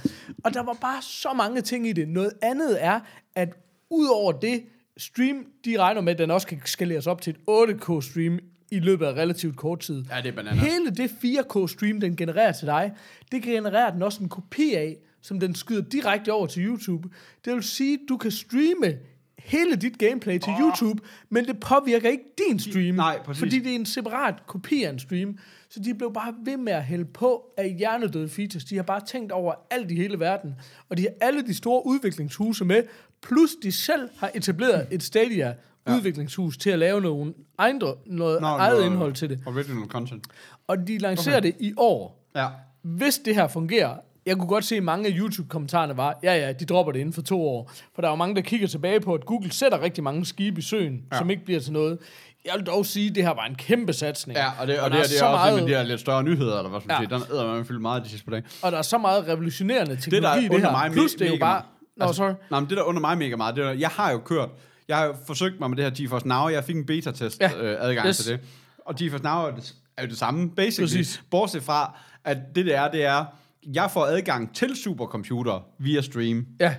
[0.44, 2.08] Og der var bare så mange ting i det.
[2.08, 3.00] Noget andet er,
[3.34, 3.48] at
[3.90, 4.62] udover det,
[4.96, 8.38] stream, de regner med, at den også kan skaleres op til et 8K-stream
[8.70, 10.04] i løbet af relativt kort tid.
[10.10, 10.60] Ja, det er bananas.
[10.62, 12.92] Hele det 4K-stream, den genererer til dig,
[13.32, 17.08] det genererer den også en kopi af, som den skyder direkte over til YouTube.
[17.44, 18.98] Det vil sige, at du kan streame
[19.44, 20.60] hele dit gameplay til oh.
[20.60, 22.94] YouTube, men det påvirker ikke din stream.
[22.94, 23.38] Nej, præcis.
[23.38, 25.38] Fordi det er en separat kopi af en stream.
[25.68, 28.64] Så de blev bare ved med at hælde på af hjernedøde features.
[28.64, 30.54] De har bare tænkt over alt i hele verden.
[30.88, 32.82] Og de har alle de store udviklingshuse med,
[33.22, 35.54] plus de selv har etableret et Stadia
[35.88, 39.40] udviklingshus til at lave nogle egne, noget Nå, eget noget indhold til det.
[39.46, 40.26] Original content.
[40.66, 41.52] Og de lancerer okay.
[41.52, 42.28] det i år.
[42.34, 42.48] Ja.
[42.82, 46.52] Hvis det her fungerer, jeg kunne godt se, at mange af YouTube-kommentarerne var, ja ja,
[46.52, 47.70] de dropper det inden for to år.
[47.94, 50.58] For der er jo mange, der kigger tilbage på, at Google sætter rigtig mange skibe
[50.58, 51.18] i søen, ja.
[51.18, 51.98] som ikke bliver til noget.
[52.44, 54.36] Jeg vil dog sige, at det her var en kæmpe satsning.
[54.38, 55.54] Ja, og det, og der det, er, det er så også meget...
[55.62, 57.08] med de her lidt større nyheder, eller hvad skal man Ja.
[57.18, 57.24] sige.
[57.26, 58.44] Den æder man fyldt meget de sidste par dage.
[58.62, 60.70] Og der er så meget revolutionerende teknologi der i det her.
[60.70, 61.62] mig Plus det er jo bare...
[61.96, 62.32] Nå, Altså, sorry.
[62.50, 64.48] Nej, men det der under mig mega meget, det er, jeg har jo kørt,
[64.88, 67.50] jeg har jo forsøgt mig med det her GeForce Now, jeg fik en beta-test Ja.
[67.60, 68.18] øh, adgang Yes.
[68.18, 68.40] til det.
[68.86, 70.86] Og GeForce Now er, det, er jo det samme, basically.
[70.86, 71.22] Præcis.
[71.30, 73.24] Bortset fra, at det der er, det er,
[73.66, 76.46] jeg får adgang til supercomputer via stream.
[76.60, 76.74] Ja,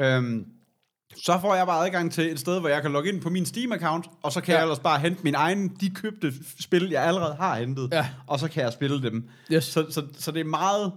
[0.00, 0.46] Øhm,
[1.24, 3.44] så får jeg bare adgang til et sted, hvor jeg kan logge ind på min
[3.44, 4.58] Steam-account, og så kan Ja.
[4.58, 8.08] jeg ellers bare hente min egen, de købte spil, jeg allerede har hentet, Ja.
[8.26, 9.28] og så kan jeg spille dem.
[9.52, 9.64] Yes.
[9.64, 10.92] Så, så, så det er meget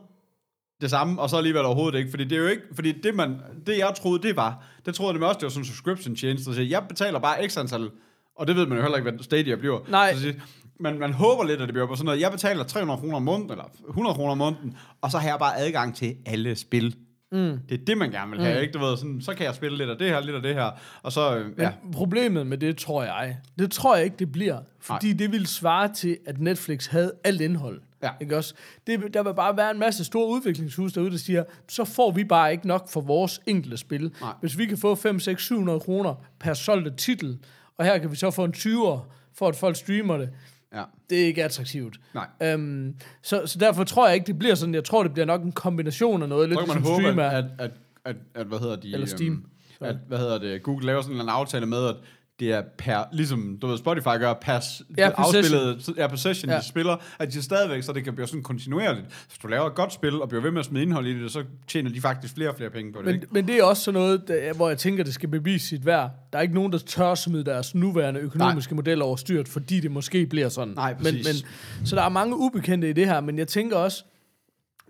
[0.81, 3.35] det samme, og så alligevel overhovedet ikke, fordi det er jo ikke, fordi det, man,
[3.67, 6.53] det jeg troede, det var, det troede jeg også, det var sådan en subscription tjeneste,
[6.55, 7.89] så jeg betaler bare x antal,
[8.35, 9.79] og det ved man jo heller ikke, hvad Stadia bliver.
[9.89, 10.15] Nej.
[10.15, 10.41] Så, det-
[10.79, 13.23] man, man håber lidt, at det bliver på sådan noget, jeg betaler 300 kroner om
[13.23, 16.95] måneden, eller 100 kroner om måneden, og så har jeg bare adgang til alle spil.
[17.31, 17.59] Mm.
[17.69, 18.61] Det er det, man gerne vil have, mm.
[18.61, 18.73] ikke?
[18.73, 20.71] Du ved, sådan, så kan jeg spille lidt af det her, lidt af det her,
[21.03, 21.71] og så, øh, men ja.
[21.91, 24.59] problemet med det, tror jeg, det tror jeg ikke, det bliver.
[24.79, 25.17] Fordi Nej.
[25.17, 27.81] det ville svare til, at Netflix havde alt indhold.
[28.03, 28.09] Ja.
[28.21, 28.53] Ikke også?
[28.87, 32.23] Det, der vil bare være en masse store udviklingshus derude, der siger, så får vi
[32.23, 34.11] bare ikke nok for vores enkelte spil.
[34.21, 34.33] Nej.
[34.39, 37.37] Hvis vi kan få 5, 6, 700 kroner per solgte titel,
[37.77, 38.99] og her kan vi så få en 20'er,
[39.33, 40.29] for at folk streamer det,
[40.73, 40.83] ja.
[41.09, 41.99] det er ikke attraktivt.
[42.13, 42.27] Nej.
[42.43, 44.73] Øhm, så, så derfor tror jeg ikke, det bliver sådan.
[44.75, 46.49] Jeg tror, det bliver nok en kombination af noget.
[46.49, 47.29] Lidt kan man ligesom håbe, stream er.
[47.29, 47.71] at, at,
[48.05, 48.93] at, at, hvad hedder de...
[48.93, 49.31] Eller Steam.
[49.31, 51.95] Øhm, at, hvad hedder det, Google laver sådan en aftale med, at
[52.39, 54.59] det er per, ligesom, du ved, Spotify gør, per
[54.97, 56.57] Ja, afspillet, ja, per session, Ja.
[56.57, 59.05] de spiller, at de stadigvæk, så det kan blive sådan kontinuerligt.
[59.27, 61.31] Hvis du laver et godt spil, og bliver ved med at smide indhold i det,
[61.31, 63.27] så tjener de faktisk flere og flere penge på det, Men, ikke?
[63.31, 66.11] men det er også sådan noget, der, hvor jeg tænker, det skal bevise sit værd.
[66.33, 69.91] Der er ikke nogen, der tør smide deres nuværende økonomiske model over styrt, fordi det
[69.91, 70.73] måske bliver sådan.
[70.73, 71.43] Nej, men, præcis.
[71.79, 74.03] men, så der er mange ubekendte i det her, men jeg tænker også,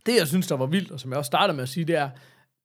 [0.05, 1.95] det jeg synes, der var vildt, og som jeg også starter med at sige, det
[1.95, 2.09] er,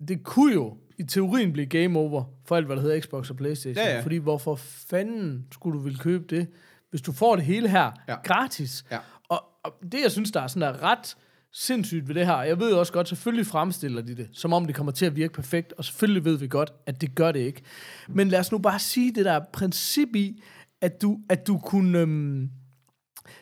[0.09, 3.37] det kunne jo i teorien blive game over for alt, hvad der hedder Xbox og
[3.37, 3.85] Playstation.
[3.87, 4.01] Ja, ja.
[4.03, 4.55] Fordi hvorfor
[4.91, 6.47] fanden skulle du ville købe det,
[6.91, 8.17] hvis du får det hele her Ja.
[8.25, 8.85] gratis?
[8.91, 8.99] Ja.
[9.29, 11.17] Og, og det, jeg synes, der er sådan der ret
[11.53, 14.75] sindssygt ved det her, jeg ved også godt, selvfølgelig fremstiller de det, som om det
[14.75, 17.63] kommer til at virke perfekt, og selvfølgelig ved vi godt, at det gør det ikke.
[18.09, 20.43] Men lad os nu bare sige det der princip i,
[20.81, 22.51] at du, at du kunne øhm,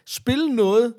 [0.06, 0.94] spille noget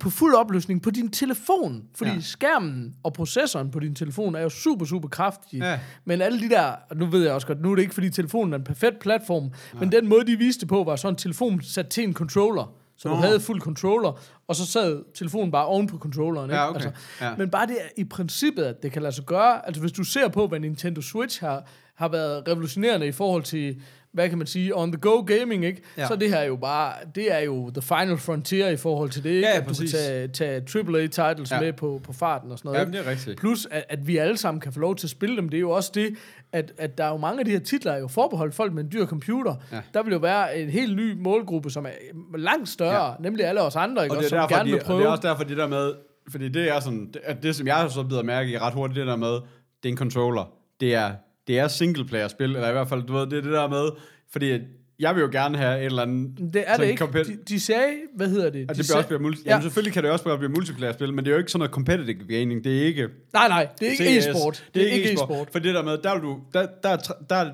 [0.00, 1.84] på fuld opløsning på din telefon.
[1.94, 2.20] Fordi ja.
[2.20, 5.66] Skærmen og processoren på din telefon er jo super, super kraftige.
[5.66, 5.80] Ja.
[6.04, 8.52] Men alle de der, nu ved jeg også godt, nu er det ikke fordi telefonen
[8.52, 9.78] er en perfekt platform, ja.
[9.80, 12.74] men den måde, de viste det på, var sådan en telefon sat til en controller.
[12.96, 13.20] Så du Nå.
[13.20, 16.50] havde fuld controller, og så sad telefonen bare oven på controlleren.
[16.50, 16.60] Ikke?
[16.60, 16.90] Ja, okay.
[17.20, 17.36] Ja.
[17.36, 19.66] Men bare det i princippet, at det kan lade sig gøre.
[19.66, 23.82] Altså hvis du ser på, hvad Nintendo Switch har, har været revolutionerende i forhold til,
[24.14, 25.82] hvad kan man sige, on-the-go gaming, ikke?
[25.96, 26.06] Ja.
[26.06, 29.24] Så det her er jo bare, det er jo the final frontier i forhold til
[29.24, 29.48] det, ikke?
[29.48, 31.56] Ja, ja, at du kan tage, tage AAA-titles ja.
[31.56, 31.60] Ja.
[31.60, 32.86] med på, på farten og sådan noget.
[32.86, 33.40] Ja, det er rigtigt.
[33.40, 35.48] Plus, at, at vi alle sammen kan få lov til at spille dem.
[35.48, 36.16] Det er jo også det,
[36.52, 38.84] at, at der er jo mange af de her titler, er jo forbeholdt folk med
[38.84, 39.54] en dyr computer.
[39.72, 39.80] Ja.
[39.94, 41.90] Der vil jo være en helt ny målgruppe, som er
[42.38, 43.14] langt større, ja.
[43.20, 44.14] nemlig alle os andre, ikke?
[44.14, 45.00] Og Også, det, er som derfor, gerne de, vil og prøve.
[45.00, 45.92] det er også derfor, det der med,
[46.30, 49.06] fordi det er sådan, det, det som jeg så bider mærke i ret hurtigt, det
[49.06, 49.40] der med, det
[49.84, 50.52] er en controller.
[50.80, 51.12] Det er,
[51.46, 53.88] det er single-player-spil, eller i hvert fald, du ved, det er det der med,
[54.32, 54.58] fordi
[54.98, 56.38] jeg vil jo gerne have et eller andet...
[56.54, 57.04] Det er det ikke.
[57.12, 58.62] De, de sagde, hvad hedder det?
[58.70, 59.50] at de det bliver også bliver multi- Ja.
[59.50, 62.38] Jamen selvfølgelig kan det også blive multiplayer-spil, men det er jo ikke sådan noget competitive
[62.38, 62.64] gaming.
[62.64, 63.08] Det er ikke...
[63.32, 64.64] Nej, nej, det er ikke e-sport.
[64.74, 65.48] Det er ikke e-sport.
[65.52, 66.38] For det der med, der vil du...
[66.54, 66.96] Der, der, er
[67.30, 67.50] der, er-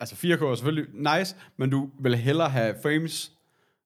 [0.00, 0.86] altså 4K er selvfølgelig
[1.18, 3.32] nice, men du vil hellere have frames,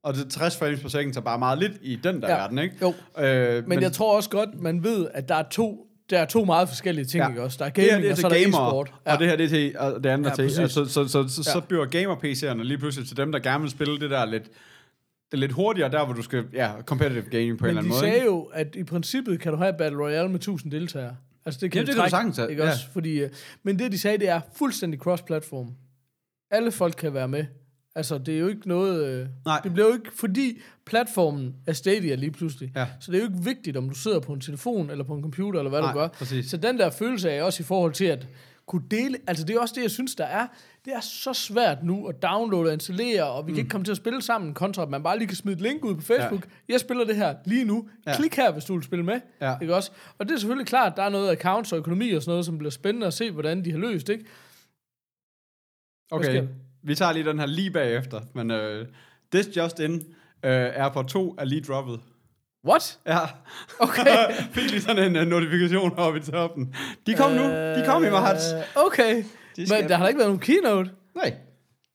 [0.02, 2.36] og det 60 frames per second er bare meget lidt i den der Ja.
[2.36, 2.74] verden, ikke?
[2.82, 2.94] Jo.
[3.24, 6.24] Øh, Men, men jeg tror også godt, man ved, at der er to, der er
[6.24, 7.28] to meget forskellige ting, Ja.
[7.28, 7.56] ikke også?
[7.58, 8.92] Der er det her gaming, det er og så er der gamer, e-sport.
[9.04, 10.42] og det her det er til og det andet Ja, er til.
[10.42, 11.52] Altså, så, så, så, så, Ja.
[11.52, 14.44] så bliver gamer-PC'erne lige pludselig til dem, der gerne vil spille det der lidt,
[15.32, 17.86] det lidt hurtigere, der hvor du skal, ja, competitive gaming på en Men eller de
[17.86, 18.00] anden måde.
[18.00, 18.26] sagde ikke?
[18.26, 21.16] jo, at i princippet kan du have Battle Royale med 1000 deltagere.
[21.44, 22.70] Altså det kan Jamen, det kan du trække, sagtens Ikke ja.
[22.70, 22.84] også?
[22.92, 23.30] Fordi, øh,
[23.62, 25.70] men det de sagde, det er fuldstændig cross-platform.
[26.50, 27.44] Alle folk kan være med.
[27.96, 29.06] Altså, det er jo ikke noget...
[29.06, 29.60] Øh, Nej.
[29.64, 32.72] Det bliver jo ikke, fordi platformen er Stadia lige pludselig.
[32.76, 32.86] Ja.
[33.00, 35.22] Så det er jo ikke vigtigt, om du sidder på en telefon, eller på en
[35.22, 36.08] computer, eller hvad Nej, du gør.
[36.08, 36.50] præcis.
[36.50, 38.28] Så den der følelse er også i forhold til at
[38.66, 39.18] kunne dele...
[39.26, 40.46] Altså, det er også det, jeg synes, der er.
[40.84, 43.90] Det er så svært nu at downloade og installere, og vi kan ikke komme til
[43.90, 46.44] at spille sammen, kontra at man bare lige kan smide et link ud på Facebook.
[46.44, 46.72] Ja.
[46.72, 47.88] Jeg spiller det her lige nu.
[48.06, 48.16] Ja.
[48.16, 49.20] Klik her, hvis du vil spille med.
[49.40, 49.54] Ja.
[49.62, 49.90] Ikke også?
[50.18, 52.46] Og det er selvfølgelig klart, at der er noget accounts og økonomi og sådan noget,
[52.46, 54.24] som bliver spændende at se, hvordan de har løst, ikke?
[56.10, 56.42] Okay?
[56.86, 58.86] Vi tager lige den her lige bagefter, men uh,
[59.32, 60.02] this just in, uh,
[60.50, 62.00] Airport 2 er lige droppet.
[62.68, 62.98] What?
[63.06, 63.18] Ja,
[63.78, 64.32] Okay.
[64.54, 66.74] fik lige sådan en uh, notifikation oppe i toppen.
[67.06, 68.44] De kom nu, de kom i marts.
[68.52, 69.24] Øh, Okay.
[69.56, 70.90] De skal- Men der har da ikke været nogen keynote.
[71.14, 71.34] Nej.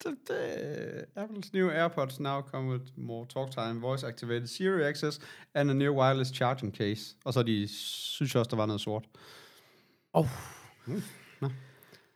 [0.04, 5.20] Det, det, Apple's new AirPods now come with more talk time, voice activated Siri access,
[5.54, 7.16] and a new wireless charging case.
[7.26, 9.04] Og så de synes også, der var noget sort.
[10.14, 10.28] Oh.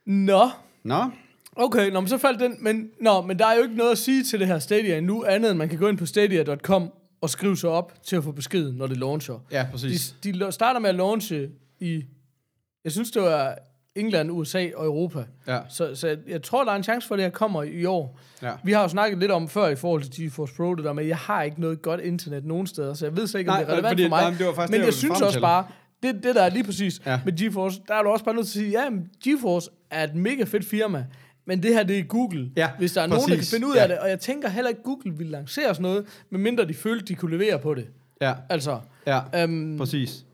[0.06, 0.50] Nå.
[0.84, 1.10] Nå,
[1.56, 2.56] Okay, nå, men så faldt den.
[2.60, 5.24] Men, nå, men der er jo ikke noget at sige til det her Stadia endnu,
[5.24, 8.32] andet end man kan gå ind på stadia.com og skrive sig op til at få
[8.32, 9.34] besked, når det launcher.
[9.50, 10.14] ja, præcis.
[10.24, 11.48] De, de starter med at launche
[11.80, 12.04] i,
[12.84, 13.58] jeg synes det var
[13.94, 15.24] England, USA og Europa.
[15.46, 15.58] Ja.
[15.68, 18.18] Så, så jeg, tror, der er en chance for, at det her kommer i år.
[18.42, 18.52] Ja.
[18.64, 21.02] Vi har jo snakket lidt om før i forhold til GeForce Pro, det der med,
[21.02, 23.54] at jeg har ikke noget godt internet nogen steder, så jeg ved slet ikke, om
[23.56, 24.20] Nej, det er relevant fordi- for mig.
[24.22, 25.40] nej, men det var faktisk men det, jeg jeg synes også til.
[25.40, 25.66] bare,
[26.02, 27.20] det, det der er lige præcis Ja.
[27.24, 28.90] med GeForce, der er du også bare nødt til at sige, ja,
[29.24, 31.06] GeForce er et mega fedt firma,
[31.46, 32.50] men det her, det er Google.
[32.56, 33.54] Ja, Hvis der er nogen, der kan præcis.
[33.54, 33.82] finde ud Ja.
[33.82, 37.04] af det, og jeg tænker heller ikke, Google vil lancere sådan noget, medmindre de følte,
[37.06, 37.86] de kunne levere på det.
[38.20, 40.24] Ja, Altså, ja, øhm, præcis.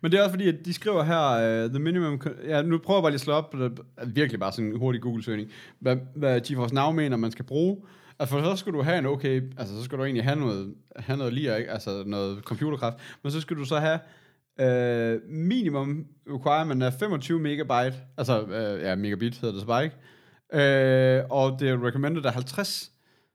[0.00, 2.20] Men det er også fordi, at de skriver her, uh, the minimum...
[2.46, 4.78] Ja, nu prøver jeg bare lige at slå op, det er virkelig bare sådan en
[4.78, 7.76] hurtig Google-søgning, hvad, hvad GeForce Now mener, man skal bruge.
[8.18, 10.74] Altså for så skal du have en okay, altså så skal du egentlig have noget,
[10.96, 11.70] have noget lige, ikke?
[11.70, 13.98] altså noget computerkraft, men så skal du så have
[14.58, 19.96] uh, minimum requirement af 25 megabyte, altså uh, ja, megabit hedder det så bare ikke,
[20.52, 22.90] uh, og det er recommended af 50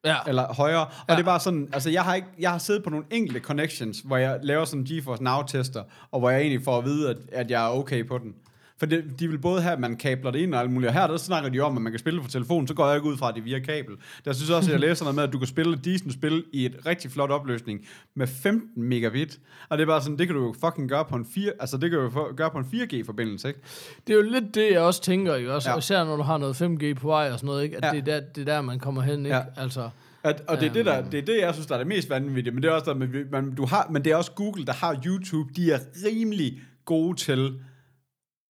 [0.06, 0.16] ja.
[0.28, 0.86] eller højere.
[0.86, 1.14] Og ja.
[1.14, 4.00] det er bare sådan, altså jeg har, ikke, jeg har siddet på nogle enkelte connections,
[4.00, 7.52] hvor jeg laver sådan GeForce Now-tester, og hvor jeg egentlig får at vide, at, at
[7.52, 8.34] jeg er okay på den.
[8.78, 10.88] For det, de vil både have, at man kabler det ind og alt muligt.
[10.88, 12.96] Og her der snakker de om, at man kan spille på telefonen, så går jeg
[12.96, 13.94] ikke ud fra, at det er via kabel.
[14.26, 16.44] Der synes også, at jeg læser noget med, at du kan spille et decent spil
[16.54, 19.40] i et rigtig flot opløsning med 15 megabit.
[19.70, 21.78] Og det er bare sådan, det kan du jo fucking gøre på en 4, altså
[21.78, 23.60] det kan du jo gøre på en 4G-forbindelse, ikke?
[24.08, 25.54] Det er jo lidt det, jeg også tænker, ikke?
[25.54, 25.78] Også, Ja.
[25.78, 27.78] Især når du har noget 5G på vej og sådan noget, ikke?
[27.78, 27.92] At Ja.
[27.92, 29.36] det, er der, det er der, man kommer hen, ikke?
[29.38, 29.44] Ja.
[29.58, 29.90] Altså,
[30.24, 32.10] At, og det er, det, der, det er det, jeg synes, der er det mest
[32.10, 34.74] vanvittige, men det er også der, man, du har, men det er også Google, der
[34.74, 37.60] har YouTube, de er rimelig gode til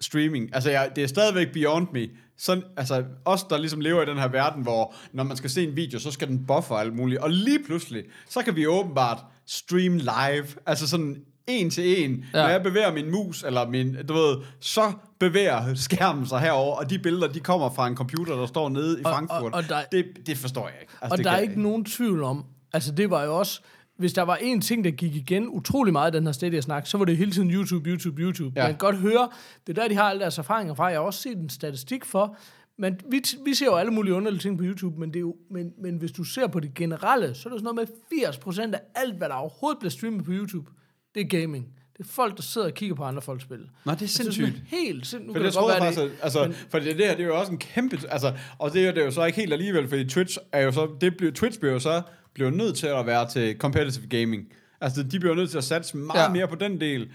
[0.05, 0.49] streaming.
[0.55, 2.07] Altså, jeg, det er stadigvæk beyond me.
[2.37, 5.63] Sådan, altså, os, der ligesom lever i den her verden, hvor når man skal se
[5.67, 7.19] en video, så skal den buffer og alt muligt.
[7.19, 10.45] Og lige pludselig, så kan vi åbenbart stream live.
[10.65, 12.25] Altså sådan en til en.
[12.33, 12.41] Ja.
[12.41, 16.89] Når jeg bevæger min mus, eller min, du ved, så bevæger skærmen sig herover, og
[16.89, 19.41] de billeder, de kommer fra en computer, der står nede i Og- Frankfurt.
[19.41, 20.93] og- og der- det, det forstår jeg ikke.
[21.01, 23.61] Altså, og det der er jeg ikke nogen tvivl om, altså det var jo også,
[23.97, 26.97] hvis der var en ting, der gik igen utrolig meget i den her Stadia-snak, så
[26.97, 28.53] var det hele tiden YouTube, YouTube, YouTube.
[28.55, 28.63] Ja.
[28.63, 29.29] Man kan godt høre,
[29.67, 30.85] det er der, de har alle deres erfaringer fra.
[30.85, 32.37] Jeg har også set en statistik for,
[32.77, 35.35] men vi, vi ser jo alle mulige underlige ting på YouTube, men, det er jo,
[35.51, 38.73] men, men hvis du ser på det generelle, så er det sådan noget med 80%
[38.73, 40.71] af alt, hvad der overhovedet bliver streamet på YouTube,
[41.15, 41.67] det er gaming.
[41.97, 43.69] Det er folk, der sidder og kigger på andre folks spil.
[43.85, 44.47] Nå, det er sindssygt.
[44.47, 45.33] Altså, helt sindssygt.
[45.33, 47.27] For det det troede jeg faktisk, at, altså, men, for det, det her, det er
[47.27, 49.87] jo også en kæmpe, altså, og det er det er jo så ikke helt alligevel,
[49.87, 52.01] fordi Twitch er jo så, det bliver, Twitch bliver jo så,
[52.35, 54.51] bliver nødt til at være til competitive gaming.
[54.81, 56.29] Altså, de bliver nødt til at satse meget ja.
[56.29, 57.11] Mere på den del,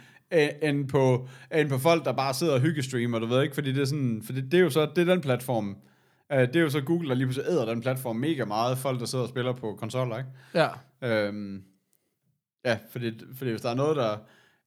[0.62, 3.80] end på, end på folk, der bare sidder og hyggestreamer, du ved ikke, fordi det
[3.80, 5.76] er sådan, for det, det er jo så, det er den platform,
[6.30, 9.06] det er jo så Google, der lige pludselig æder den platform mega meget, folk, der
[9.06, 10.30] sidder og spiller på konsoller, ikke?
[10.54, 10.68] Ja.
[11.02, 11.62] Øhm,
[12.64, 14.16] ja, fordi, fordi hvis der er noget, der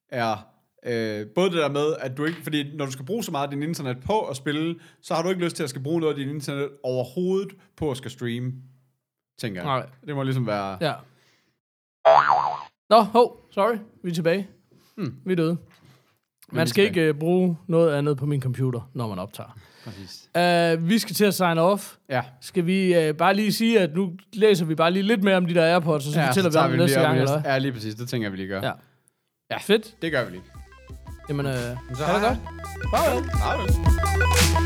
[0.08, 0.46] er...
[0.86, 2.42] Øh, både det der med, at du ikke...
[2.42, 5.22] Fordi når du skal bruge så meget af din internet på at spille, så har
[5.22, 8.10] du ikke lyst til at skal bruge noget af din internet overhovedet på at skal
[8.10, 8.52] streame,
[9.38, 9.66] tænker jeg.
[9.66, 9.86] Nej.
[10.06, 10.78] Det må ligesom være...
[10.80, 10.92] Ja.
[12.90, 13.76] Nå, hov, sorry.
[14.04, 14.48] Vi er tilbage.
[14.96, 15.16] Hmm.
[15.26, 15.56] Vi er døde.
[16.50, 19.58] vi Man skal ikke uh, bruge noget andet på min computer, når man optager.
[19.84, 20.30] Præcis.
[20.34, 21.94] Uh, vi skal til at sign off.
[22.08, 22.22] Ja.
[22.40, 25.46] Skal vi uh, bare lige sige, at nu læser vi bare lige lidt mere om
[25.46, 27.42] de der AirPods, og så ja, fortæller vi tager om det næste gang, eller?
[27.44, 27.94] Ja, lige præcis.
[27.94, 28.60] Det tænker jeg, vi lige gør.
[28.62, 28.72] Ja.
[29.50, 29.56] Ja.
[29.58, 30.02] Fedt.
[30.02, 30.42] Det gør vi lige.
[31.28, 32.38] Jamen, uh, Så ha' det godt.
[32.90, 33.24] Farvel.
[33.24, 34.60] Hej.